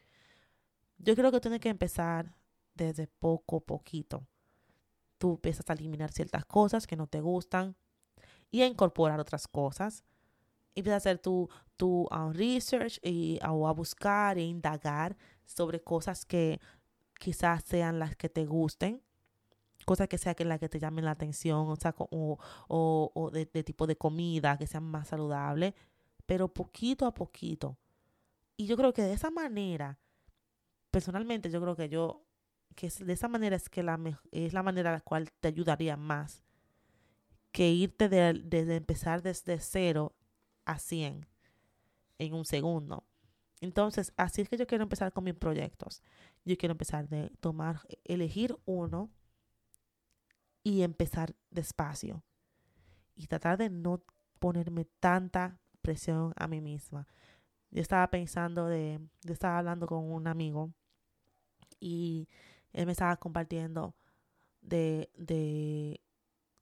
Yo 0.98 1.16
creo 1.16 1.32
que 1.32 1.40
tienes 1.40 1.60
que 1.60 1.68
empezar 1.68 2.36
desde 2.74 3.06
poco 3.06 3.56
a 3.56 3.60
poquito. 3.60 4.26
Tú 5.18 5.32
empiezas 5.32 5.68
a 5.68 5.72
eliminar 5.72 6.12
ciertas 6.12 6.44
cosas 6.44 6.86
que 6.86 6.96
no 6.96 7.06
te 7.06 7.20
gustan, 7.20 7.76
y 8.54 8.62
a 8.62 8.68
incorporar 8.68 9.18
otras 9.18 9.48
cosas. 9.48 10.04
Empieza 10.76 10.94
a 10.94 10.98
hacer 10.98 11.18
tu, 11.18 11.48
tu 11.76 12.06
um, 12.12 12.32
research 12.32 13.00
y, 13.02 13.40
o 13.44 13.66
a 13.66 13.72
buscar 13.72 14.38
e 14.38 14.42
indagar 14.42 15.16
sobre 15.44 15.82
cosas 15.82 16.24
que 16.24 16.60
quizás 17.18 17.64
sean 17.64 17.98
las 17.98 18.14
que 18.14 18.28
te 18.28 18.46
gusten, 18.46 19.02
cosas 19.84 20.08
que 20.08 20.18
sean 20.18 20.48
las 20.48 20.58
que 20.58 20.68
te 20.68 20.78
llamen 20.78 21.04
la 21.04 21.12
atención, 21.12 21.68
o, 21.68 21.76
sea, 21.76 21.94
o, 21.98 22.38
o, 22.68 23.30
de, 23.32 23.46
de, 23.46 23.64
tipo 23.64 23.86
de 23.86 23.96
comida 23.96 24.56
que 24.58 24.66
sean 24.66 24.84
más 24.84 25.08
saludables, 25.08 25.74
pero 26.26 26.48
poquito 26.48 27.06
a 27.06 27.14
poquito. 27.14 27.78
Y 28.56 28.66
yo 28.66 28.76
creo 28.76 28.92
que 28.92 29.02
de 29.02 29.12
esa 29.12 29.30
manera, 29.30 29.98
personalmente, 30.90 31.50
yo 31.50 31.60
creo 31.60 31.76
que 31.76 31.88
yo, 31.88 32.24
que 32.74 32.88
de 32.88 33.12
esa 33.12 33.28
manera 33.28 33.56
es 33.56 33.68
que 33.68 33.82
la, 33.82 33.98
es 34.32 34.52
la 34.52 34.62
manera 34.62 34.92
la 34.92 35.00
cual 35.00 35.30
te 35.40 35.48
ayudaría 35.48 35.96
más 35.96 36.42
que 37.52 37.70
irte 37.70 38.08
desde 38.08 38.76
empezar 38.76 39.22
desde 39.22 39.60
cero 39.60 40.14
a 40.64 40.78
100 40.78 41.26
en 42.18 42.34
un 42.34 42.44
segundo. 42.44 43.04
Entonces, 43.60 44.12
así 44.16 44.42
es 44.42 44.48
que 44.48 44.56
yo 44.56 44.66
quiero 44.66 44.82
empezar 44.82 45.12
con 45.12 45.24
mis 45.24 45.34
proyectos. 45.34 46.02
Yo 46.44 46.56
quiero 46.56 46.72
empezar 46.72 47.08
de 47.08 47.30
tomar, 47.40 47.80
elegir 48.04 48.56
uno 48.66 49.10
y 50.64 50.82
empezar 50.82 51.36
despacio. 51.50 52.24
Y 53.14 53.28
tratar 53.28 53.58
de 53.58 53.70
no 53.70 54.02
ponerme 54.40 54.86
tanta 54.98 55.60
presión 55.80 56.32
a 56.36 56.48
mí 56.48 56.60
misma. 56.60 57.06
Yo 57.70 57.80
estaba 57.80 58.10
pensando 58.10 58.66
de, 58.66 59.00
yo 59.22 59.32
estaba 59.32 59.58
hablando 59.58 59.86
con 59.86 60.10
un 60.10 60.26
amigo 60.26 60.72
y 61.78 62.28
él 62.72 62.86
me 62.86 62.92
estaba 62.92 63.16
compartiendo 63.16 63.94
de, 64.60 65.10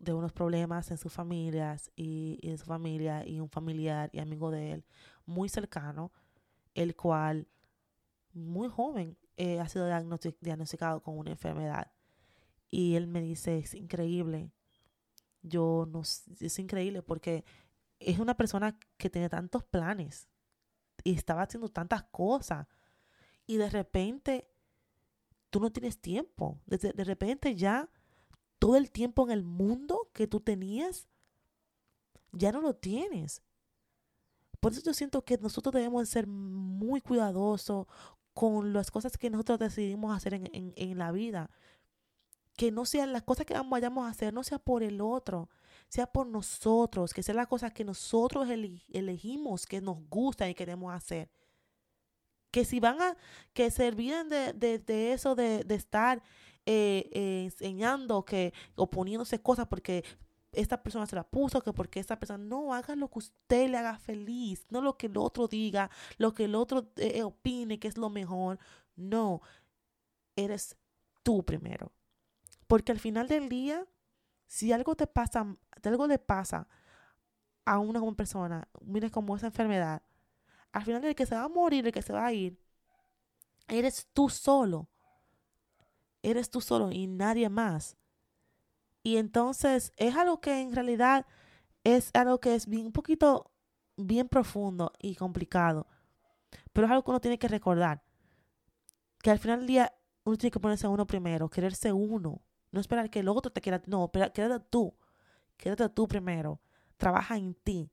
de 0.03 0.13
unos 0.13 0.33
problemas 0.33 0.91
en 0.91 0.99
sus 0.99 1.13
familias 1.13 1.93
y, 1.95 2.41
en 2.43 2.59
su 2.59 2.67
familia 2.67 3.27
y 3.27 3.39
un 3.41 3.49
familiar 3.49 4.11
y 4.13 4.19
amigo 4.19 4.51
de 4.51 4.73
él 4.73 4.85
muy 5.27 5.49
cercano, 5.49 6.13
el 6.75 6.97
cual 6.97 7.47
muy 8.33 8.69
joven 8.69 9.17
eh, 9.37 9.61
ha 9.61 9.69
sido 9.69 9.87
diagnosticado 10.41 11.03
con 11.03 11.17
una 11.17 11.31
enfermedad. 11.31 11.93
Y 12.73 12.97
él 12.97 13.07
me 13.07 13.21
dice, 13.21 13.59
es 13.59 13.75
increíble. 13.75 14.51
Yo 15.43 15.87
no, 15.89 16.01
es 16.01 16.59
increíble 16.59 17.03
porque 17.03 17.45
es 18.01 18.19
una 18.19 18.37
persona 18.37 18.77
que 18.97 19.11
tiene 19.11 19.29
tantos 19.29 19.63
planes 19.63 20.29
y 21.05 21.15
estaba 21.15 21.43
haciendo 21.43 21.69
tantas 21.69 22.03
cosas. 22.05 22.67
Y 23.47 23.59
de 23.59 23.71
repente, 23.71 24.49
tú 25.51 25.61
no 25.61 25.71
tienes 25.71 26.01
tiempo. 26.01 26.61
de 26.67 27.05
repente 27.05 27.55
ya 27.55 27.89
todo 28.59 28.77
el 28.77 28.91
tiempo 28.91 29.25
en 29.25 29.33
el 29.33 29.45
mundo 29.45 30.11
que 30.13 30.27
tú 30.27 30.41
tenías, 30.41 31.07
ya 32.33 32.53
no 32.53 32.61
lo 32.61 32.75
tienes. 32.75 33.43
Por 34.61 34.71
eso 34.71 34.83
yo 34.83 34.95
siento 34.95 35.25
que 35.25 35.39
nosotros 35.39 35.73
debemos 35.73 36.09
ser 36.09 36.29
muy 36.29 37.01
cuidadosos 37.01 37.87
con 38.33 38.73
las 38.73 38.93
cosas 38.93 39.19
que 39.19 39.31
nosotros 39.31 39.59
decidimos 39.59 40.17
hacer 40.17 40.35
en, 40.35 40.99
la 40.99 41.11
vida. 41.11 41.51
Que 42.57 42.71
no 42.71 42.85
sean 42.85 43.13
las 43.13 43.23
cosas 43.23 43.47
que 43.47 43.55
vayamos 43.55 44.07
a 44.07 44.11
hacer, 44.11 44.33
no 44.33 44.45
sea 44.45 44.59
por 44.59 44.83
el 44.83 45.01
otro, 45.01 45.49
sea 45.89 46.07
por 46.07 46.27
nosotros, 46.27 47.13
que 47.13 47.23
sean 47.23 47.37
las 47.37 47.49
cosas 47.49 47.73
que 47.73 47.85
nosotros 47.85 48.49
elegimos, 48.49 49.67
que 49.67 49.81
nos 49.81 49.99
gustan 50.09 50.51
y 50.51 50.55
queremos 50.55 50.93
hacer. 50.93 51.31
Que 52.51 52.65
si 52.65 52.81
van 52.81 53.01
a, 53.01 53.17
que 53.55 53.71
se 53.71 53.89
olviden 53.89 54.29
de, 54.29 54.79
de, 54.79 55.13
eso, 55.13 55.35
de, 55.35 55.65
de 55.65 55.75
estar 55.75 56.23
eh, 56.67 57.11
enseñando 57.45 58.25
que, 58.25 58.53
o 58.77 58.89
poniéndose 58.89 59.41
cosas 59.41 59.67
porque 59.67 60.05
esta 60.53 60.83
persona 60.83 61.07
se 61.07 61.17
la 61.17 61.25
puso, 61.25 61.63
que 61.63 61.73
porque 61.73 61.99
esta 61.99 62.19
persona, 62.19 62.45
no, 62.45 62.75
haga 62.75 62.95
lo 62.95 63.09
que 63.09 63.21
usted 63.21 63.71
le 63.71 63.79
haga 63.79 63.99
feliz, 63.99 64.67
no 64.71 64.81
lo 64.81 64.97
que 64.97 65.07
el 65.07 65.17
otro 65.17 65.49
diga, 65.49 65.91
lo 66.19 66.35
que 66.35 66.45
el 66.45 66.55
otro 66.55 66.91
eh, 66.97 67.23
opine 67.23 67.79
que 67.79 67.89
es 67.89 67.97
lo 67.97 68.11
mejor, 68.11 68.59
no, 68.95 69.41
eres 70.37 70.77
tú 71.23 71.45
primero. 71.45 71.93
Porque 72.73 72.91
al 72.91 72.99
final 72.99 73.29
del 73.29 73.51
día, 73.51 73.87
si 74.47 74.73
algo 74.73 74.95
te 74.95 75.07
pasa, 75.07 75.59
algo 75.83 76.07
le 76.07 76.19
pasa 76.19 76.67
a 77.67 77.79
una 77.79 78.01
persona, 78.15 78.67
mire 78.81 79.11
como 79.11 79.37
esa 79.37 79.49
enfermedad, 79.49 80.01
al 80.73 80.83
final 80.83 81.05
el 81.05 81.15
que 81.15 81.27
se 81.27 81.35
va 81.35 81.45
a 81.45 81.49
morir, 81.51 81.85
el 81.85 81.93
que 81.93 82.01
se 82.01 82.15
va 82.15 82.25
a 82.25 82.33
ir, 82.33 82.59
eres 83.69 84.09
tú 84.15 84.31
solo 84.31 84.89
eres 86.23 86.49
tú 86.49 86.63
solo 86.63 86.91
y 86.91 87.09
nadie 87.09 87.51
más. 87.51 87.99
Y 89.03 89.19
entonces 89.19 89.93
es 89.99 90.17
algo 90.17 90.41
que 90.41 90.63
en 90.63 90.73
realidad 90.73 91.27
es 91.85 92.11
algo 92.15 92.41
que 92.41 92.55
es 92.55 92.67
bien, 92.67 92.87
un 92.87 92.93
poquito 92.93 93.51
bien 93.99 94.31
profundo 94.31 94.95
y 94.99 95.15
complicado. 95.15 95.87
Pero 96.73 96.87
es 96.87 96.91
algo 96.91 97.05
que 97.05 97.11
uno 97.11 97.21
tiene 97.21 97.39
que 97.39 97.49
recordar. 97.49 98.03
Que 99.23 99.31
al 99.31 99.39
final 99.39 99.59
del 99.59 99.67
día 99.67 99.95
uno 100.25 100.39
tiene 100.39 100.53
que 100.53 100.59
ponerse 100.59 100.89
uno 100.89 101.07
primero, 101.07 101.51
quererse 101.51 101.93
uno. 101.93 102.41
No 102.73 102.81
esperar 102.81 103.11
que 103.11 103.21
el 103.21 103.29
otro 103.29 103.53
te 103.53 103.61
quiera. 103.61 103.83
No, 103.87 104.11
quédate 104.11 104.65
tú. 104.71 104.95
Quédate 105.57 105.89
tú 105.91 106.09
primero. 106.09 106.61
Trabaja 106.97 107.37
en 107.37 107.55
ti. 107.55 107.91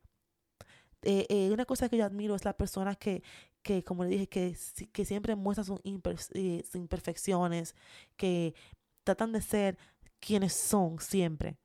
Eh, 1.02 1.26
eh, 1.30 1.52
una 1.52 1.66
cosa 1.66 1.88
que 1.88 1.98
yo 1.98 2.06
admiro 2.06 2.36
es 2.36 2.44
la 2.44 2.58
persona 2.58 2.96
que, 2.96 3.24
que 3.62 3.84
como 3.84 4.04
le 4.04 4.10
dije, 4.10 4.28
que, 4.28 4.56
que 4.92 5.06
siempre 5.06 5.36
muestran 5.36 5.66
sus, 5.66 5.80
eh, 6.34 6.64
sus 6.66 6.76
imperfecciones, 6.76 7.76
que 8.18 8.54
tratan 9.04 9.32
de 9.32 9.42
ser 9.42 9.78
quienes 10.20 10.54
son 10.54 11.00
siempre. 11.00 11.58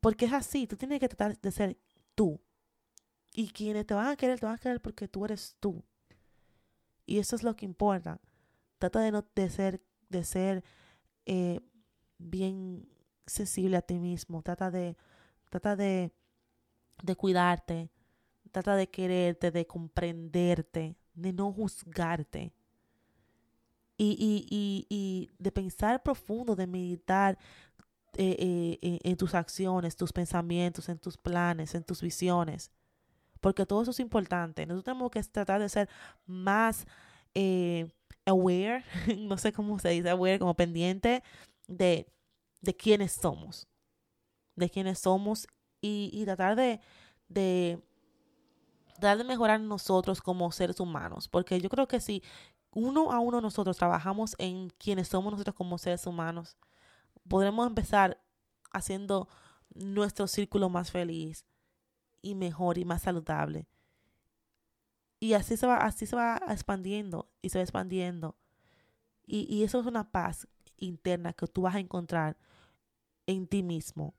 Porque 0.00 0.26
es 0.26 0.32
así, 0.32 0.66
tú 0.66 0.76
tienes 0.76 1.00
que 1.00 1.08
tratar 1.08 1.38
de 1.40 1.50
ser 1.50 1.78
tú. 2.14 2.40
Y 3.32 3.50
quienes 3.50 3.86
te 3.86 3.94
van 3.94 4.08
a 4.08 4.16
querer, 4.16 4.40
te 4.40 4.46
van 4.46 4.56
a 4.56 4.58
querer 4.58 4.80
porque 4.80 5.08
tú 5.08 5.24
eres 5.24 5.56
tú. 5.60 5.84
Y 7.04 7.18
eso 7.18 7.36
es 7.36 7.42
lo 7.42 7.54
que 7.56 7.66
importa. 7.66 8.20
Trata 8.78 9.00
de, 9.00 9.12
no, 9.12 9.26
de 9.34 9.50
ser, 9.50 9.82
de 10.08 10.24
ser 10.24 10.64
bien 12.18 12.88
sensible 13.26 13.76
a 13.76 13.82
ti 13.82 13.98
mismo. 13.98 14.42
Trata 14.42 14.70
de, 14.70 14.96
trata 15.50 15.76
de, 15.76 16.12
de 17.02 17.16
cuidarte, 17.16 17.90
Trata 18.56 18.74
de 18.74 18.88
quererte, 18.88 19.50
de 19.50 19.66
comprenderte, 19.66 20.96
de 21.12 21.32
no 21.34 21.52
juzgarte. 21.52 22.54
Y, 23.98 24.16
y, 24.18 24.46
y, 24.48 24.86
y 24.88 25.30
de 25.38 25.52
pensar 25.52 26.02
profundo, 26.02 26.56
de 26.56 26.66
meditar 26.66 27.38
eh, 28.14 28.36
eh, 28.38 28.78
eh, 28.80 28.98
en 29.02 29.16
tus 29.18 29.34
acciones, 29.34 29.94
tus 29.94 30.10
pensamientos, 30.10 30.88
en 30.88 30.98
tus 30.98 31.18
planes, 31.18 31.74
en 31.74 31.84
tus 31.84 32.00
visiones. 32.00 32.70
Porque 33.42 33.66
todo 33.66 33.82
eso 33.82 33.90
es 33.90 34.00
importante. 34.00 34.64
Nosotros 34.64 34.84
tenemos 34.84 35.10
que 35.10 35.22
tratar 35.24 35.60
de 35.60 35.68
ser 35.68 35.90
más 36.24 36.86
aware, 38.24 38.84
no 39.18 39.36
sé 39.36 39.52
cómo 39.52 39.78
se 39.78 39.90
dice, 39.90 40.08
aware, 40.08 40.38
como 40.38 40.54
pendiente 40.54 41.22
de, 41.66 42.12
de 42.60 42.76
quiénes 42.76 43.12
somos. 43.12 43.68
De 44.54 44.70
quiénes 44.70 45.00
somos 45.00 45.46
y, 45.80 46.24
tratar 46.24 46.56
de, 46.56 46.80
de 47.28 47.82
tratar 48.94 49.18
de 49.18 49.24
mejorar 49.24 49.60
nosotros 49.60 50.20
como 50.20 50.50
seres 50.52 50.80
humanos, 50.80 51.28
porque 51.28 51.60
yo 51.60 51.68
creo 51.68 51.86
que 51.86 52.00
si 52.00 52.22
uno 52.72 53.12
a 53.12 53.20
uno 53.20 53.40
nosotros 53.40 53.76
trabajamos 53.76 54.34
en 54.38 54.70
quienes 54.70 55.08
somos 55.08 55.32
nosotros 55.32 55.54
como 55.54 55.78
seres 55.78 56.06
humanos, 56.06 56.56
podremos 57.28 57.66
empezar 57.66 58.20
haciendo 58.72 59.28
nuestro 59.74 60.26
círculo 60.26 60.68
más 60.68 60.90
feliz 60.90 61.46
y 62.22 62.34
mejor 62.34 62.78
y 62.78 62.84
más 62.84 63.02
saludable. 63.02 63.66
Y 65.18 65.32
así 65.32 65.56
se 65.56 65.66
va, 65.66 65.78
así 65.78 66.06
se 66.06 66.16
va 66.16 66.40
expandiendo 66.48 67.30
y 67.40 67.48
se 67.48 67.58
va 67.58 67.62
expandiendo. 67.62 68.36
Y, 69.26 69.46
y 69.54 69.64
eso 69.64 69.80
es 69.80 69.86
una 69.86 70.10
paz 70.10 70.46
interna 70.78 71.32
que 71.32 71.46
tú 71.46 71.62
vas 71.62 71.74
a 71.74 71.80
encontrar 71.80 72.36
en 73.26 73.46
ti 73.46 73.62
mismo. 73.62 74.14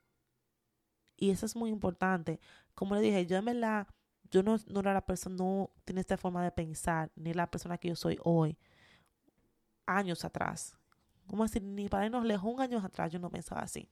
Y 1.16 1.32
eso 1.32 1.46
es 1.46 1.56
muy 1.56 1.70
importante. 1.70 2.40
Como 2.76 2.96
le 2.96 3.02
dije, 3.02 3.26
yo 3.26 3.38
en 3.38 3.46
verdad, 3.46 3.88
no, 4.32 4.58
no 4.68 4.80
era 4.80 4.94
la 4.94 5.06
persona, 5.06 5.36
no 5.36 5.72
tiene 5.84 6.02
esta 6.02 6.18
forma 6.18 6.44
de 6.44 6.52
pensar, 6.52 7.12
ni 7.16 7.34
la 7.34 7.50
persona 7.50 7.78
que 7.78 7.90
yo 7.90 7.96
soy 7.96 8.20
hoy, 8.24 8.58
años 9.86 10.24
atrás. 10.26 10.78
Como 11.26 11.44
decir, 11.44 11.64
ni 11.64 11.90
para 11.90 12.06
irnos 12.06 12.26
lejos, 12.26 12.54
un 12.54 12.62
año 12.62 12.80
atrás 12.80 13.12
yo 13.12 13.20
no 13.20 13.30
pensaba 13.30 13.62
así. 13.62 13.90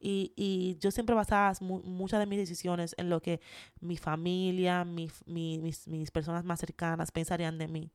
Y, 0.00 0.32
y 0.36 0.76
yo 0.80 0.90
siempre 0.90 1.14
basaba 1.14 1.52
muchas 1.60 2.20
de 2.20 2.26
mis 2.26 2.38
decisiones 2.38 2.94
en 2.98 3.08
lo 3.08 3.22
que 3.22 3.40
mi 3.80 3.96
familia, 3.96 4.84
mi, 4.84 5.10
mis, 5.26 5.88
mis 5.88 6.10
personas 6.10 6.44
más 6.44 6.60
cercanas 6.60 7.10
pensarían 7.10 7.56
de 7.56 7.68
mí. 7.68 7.90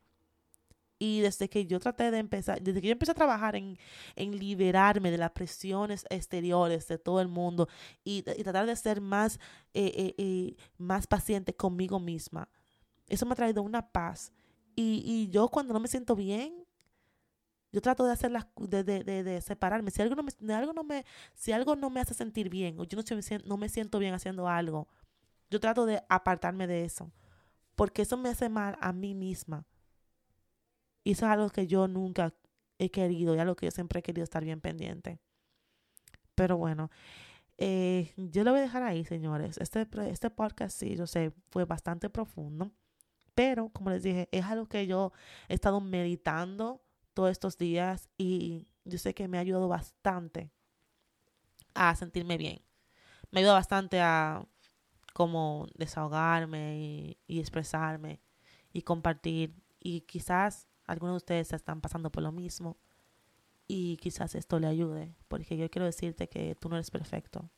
Y 0.99 1.21
desde 1.21 1.49
que 1.49 1.65
yo 1.65 1.79
traté 1.79 2.11
de 2.11 2.17
empezar, 2.17 2.61
desde 2.61 2.81
que 2.81 2.87
yo 2.87 2.91
empecé 2.91 3.13
a 3.13 3.15
trabajar 3.15 3.55
en, 3.55 3.77
en 4.17 4.37
liberarme 4.37 5.11
de 5.11 5.17
las 5.17 5.31
presiones 5.31 6.05
exteriores 6.09 6.87
de 6.89 6.97
todo 6.97 7.21
el 7.21 7.29
mundo 7.29 7.69
y, 8.03 8.21
tratar 8.21 8.65
de 8.65 8.75
ser 8.75 8.99
más, 8.99 9.39
eh, 9.73 9.91
eh, 9.95 10.15
eh, 10.17 10.55
más 10.77 11.07
paciente 11.07 11.55
conmigo 11.55 11.99
misma, 11.99 12.49
eso 13.07 13.25
me 13.25 13.31
ha 13.31 13.35
traído 13.35 13.63
una 13.63 13.91
paz. 13.91 14.33
Y, 14.75 15.01
y 15.05 15.29
yo 15.29 15.47
cuando 15.47 15.73
no 15.73 15.79
me 15.79 15.87
siento 15.87 16.15
bien, 16.15 16.65
yo 17.71 17.81
trato 17.81 18.05
de 18.05 18.11
hacer 18.11 18.31
las, 18.31 18.47
de, 18.57 18.83
de, 18.83 19.03
de, 19.03 19.41
separarme. 19.41 19.91
Si 19.91 20.01
algo, 20.01 20.15
no 20.15 20.23
me, 20.23 20.53
algo 20.53 20.73
no 20.73 20.83
me, 20.83 21.05
si 21.35 21.51
algo 21.51 21.75
no 21.75 21.89
me 21.89 22.01
hace 22.01 22.13
sentir 22.13 22.49
bien 22.49 22.79
o 22.79 22.83
yo 22.83 22.97
no, 22.97 23.03
no 23.45 23.57
me 23.57 23.69
siento 23.69 23.99
bien 23.99 24.13
haciendo 24.13 24.47
algo, 24.47 24.87
yo 25.49 25.59
trato 25.59 25.85
de 25.85 26.01
apartarme 26.09 26.67
de 26.67 26.85
eso. 26.85 27.11
Porque 27.75 28.01
eso 28.01 28.17
me 28.17 28.29
hace 28.29 28.49
mal 28.49 28.77
a 28.81 28.91
mí 28.91 29.13
misma. 29.13 29.65
Y 31.03 31.11
eso 31.11 31.25
es 31.25 31.31
algo 31.31 31.49
que 31.49 31.67
yo 31.67 31.87
nunca 31.87 32.33
he 32.77 32.89
querido 32.91 33.35
y 33.35 33.39
algo 33.39 33.55
que 33.55 33.67
yo 33.67 33.71
siempre 33.71 33.99
he 33.99 34.03
querido 34.03 34.23
estar 34.23 34.43
bien 34.43 34.61
pendiente. 34.61 35.19
Pero 36.35 36.57
bueno, 36.57 36.89
eh, 37.57 38.13
yo 38.15 38.45
lo 38.45 38.51
voy 38.51 38.61
a 38.61 38.63
dejar 38.63 38.83
ahí, 38.83 39.03
señores. 39.03 39.57
Este, 39.57 39.85
este 40.09 40.29
podcast, 40.29 40.79
sí, 40.79 40.95
yo 40.95 41.05
sé, 41.05 41.33
fue 41.49 41.65
bastante 41.65 42.09
profundo. 42.09 42.71
Pero, 43.35 43.69
como 43.69 43.89
les 43.89 44.03
dije, 44.03 44.29
es 44.31 44.45
algo 44.45 44.67
que 44.67 44.87
yo 44.87 45.11
he 45.49 45.53
estado 45.55 45.81
meditando 45.81 46.81
todos 47.13 47.31
estos 47.31 47.57
días 47.57 48.09
y 48.17 48.69
yo 48.85 48.97
sé 48.97 49.13
que 49.13 49.27
me 49.27 49.37
ha 49.37 49.41
ayudado 49.41 49.67
bastante 49.67 50.51
a 51.73 51.93
sentirme 51.95 52.37
bien. 52.37 52.61
Me 53.31 53.39
ha 53.39 53.41
ayudado 53.41 53.57
bastante 53.57 53.99
a 53.99 54.47
como 55.13 55.67
desahogarme 55.75 57.17
y 57.27 57.39
expresarme 57.39 58.21
y 58.71 58.83
compartir. 58.83 59.53
Y 59.81 60.01
quizás 60.01 60.68
algunos 60.89 61.13
de 61.13 61.17
ustedes 61.17 61.53
están 61.53 61.81
pasando 61.81 62.11
por 62.11 62.23
lo 62.23 62.31
mismo 62.31 62.75
y 63.67 63.97
quizás 63.97 64.33
esto 64.33 64.59
le 64.59 64.65
ayude, 64.65 65.13
porque 65.27 65.55
yo 65.55 65.69
quiero 65.69 65.85
decirte 65.85 66.27
que 66.27 66.55
tú 66.59 66.67
no 66.67 66.75
eres 66.75 66.89
perfecto. 66.89 67.51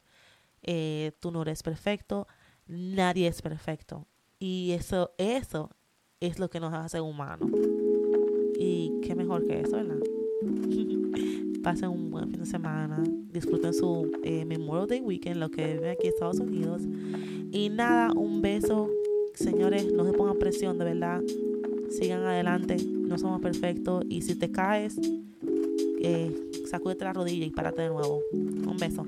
Eh, 0.63 1.13
tú 1.22 1.32
no 1.32 1.41
eres 1.44 1.63
perfecto, 1.63 2.28
nadie 2.67 3.28
es 3.28 3.41
perfecto. 3.41 4.06
Y 4.38 4.72
eso, 4.72 5.13
eso 5.17 5.70
es 6.20 6.39
lo 6.39 6.50
que 6.50 6.60
nos 6.60 6.74
hace 6.74 7.00
humanos. 7.00 7.50
Y 8.60 9.00
qué 9.02 9.15
mejor 9.15 9.48
que 9.48 9.62
eso, 9.62 9.78
¿verdad? 9.78 10.00
Pasen 11.63 11.89
un 11.89 12.12
buen 12.12 12.30
fin 12.30 12.41
de 12.41 12.46
semana, 12.46 13.02
disfruten 13.32 13.74
su 13.74 14.12
eh, 14.24 14.44
Memorial 14.44 14.88
Day 14.88 15.00
Weekend, 15.00 15.38
lo 15.38 15.50
que 15.50 15.76
viven 15.76 15.91
aquí 15.91 16.08
en 16.08 16.13
Estados 16.13 16.39
Unidos. 16.39 16.82
Y 17.52 17.70
nada, 17.70 18.12
un 18.12 18.41
beso. 18.41 18.89
Señores, 19.36 19.94
no 19.94 20.04
se 20.04 20.12
pongan 20.12 20.38
presión, 20.38 20.78
de 20.78 20.84
verdad. 20.84 21.22
Sigan 21.89 22.24
adelante 22.24 22.76
no 23.12 23.17
somos 23.17 23.41
perfectos 23.41 24.06
y 24.10 24.21
si 24.21 24.36
te 24.36 24.52
caes, 24.52 24.95
eh, 26.02 26.34
sacúdete 26.69 27.04
la 27.04 27.12
rodilla 27.12 27.45
y 27.45 27.50
párate 27.50 27.82
de 27.84 27.89
nuevo. 27.89 28.21
Un 28.32 28.78
beso. 28.80 29.06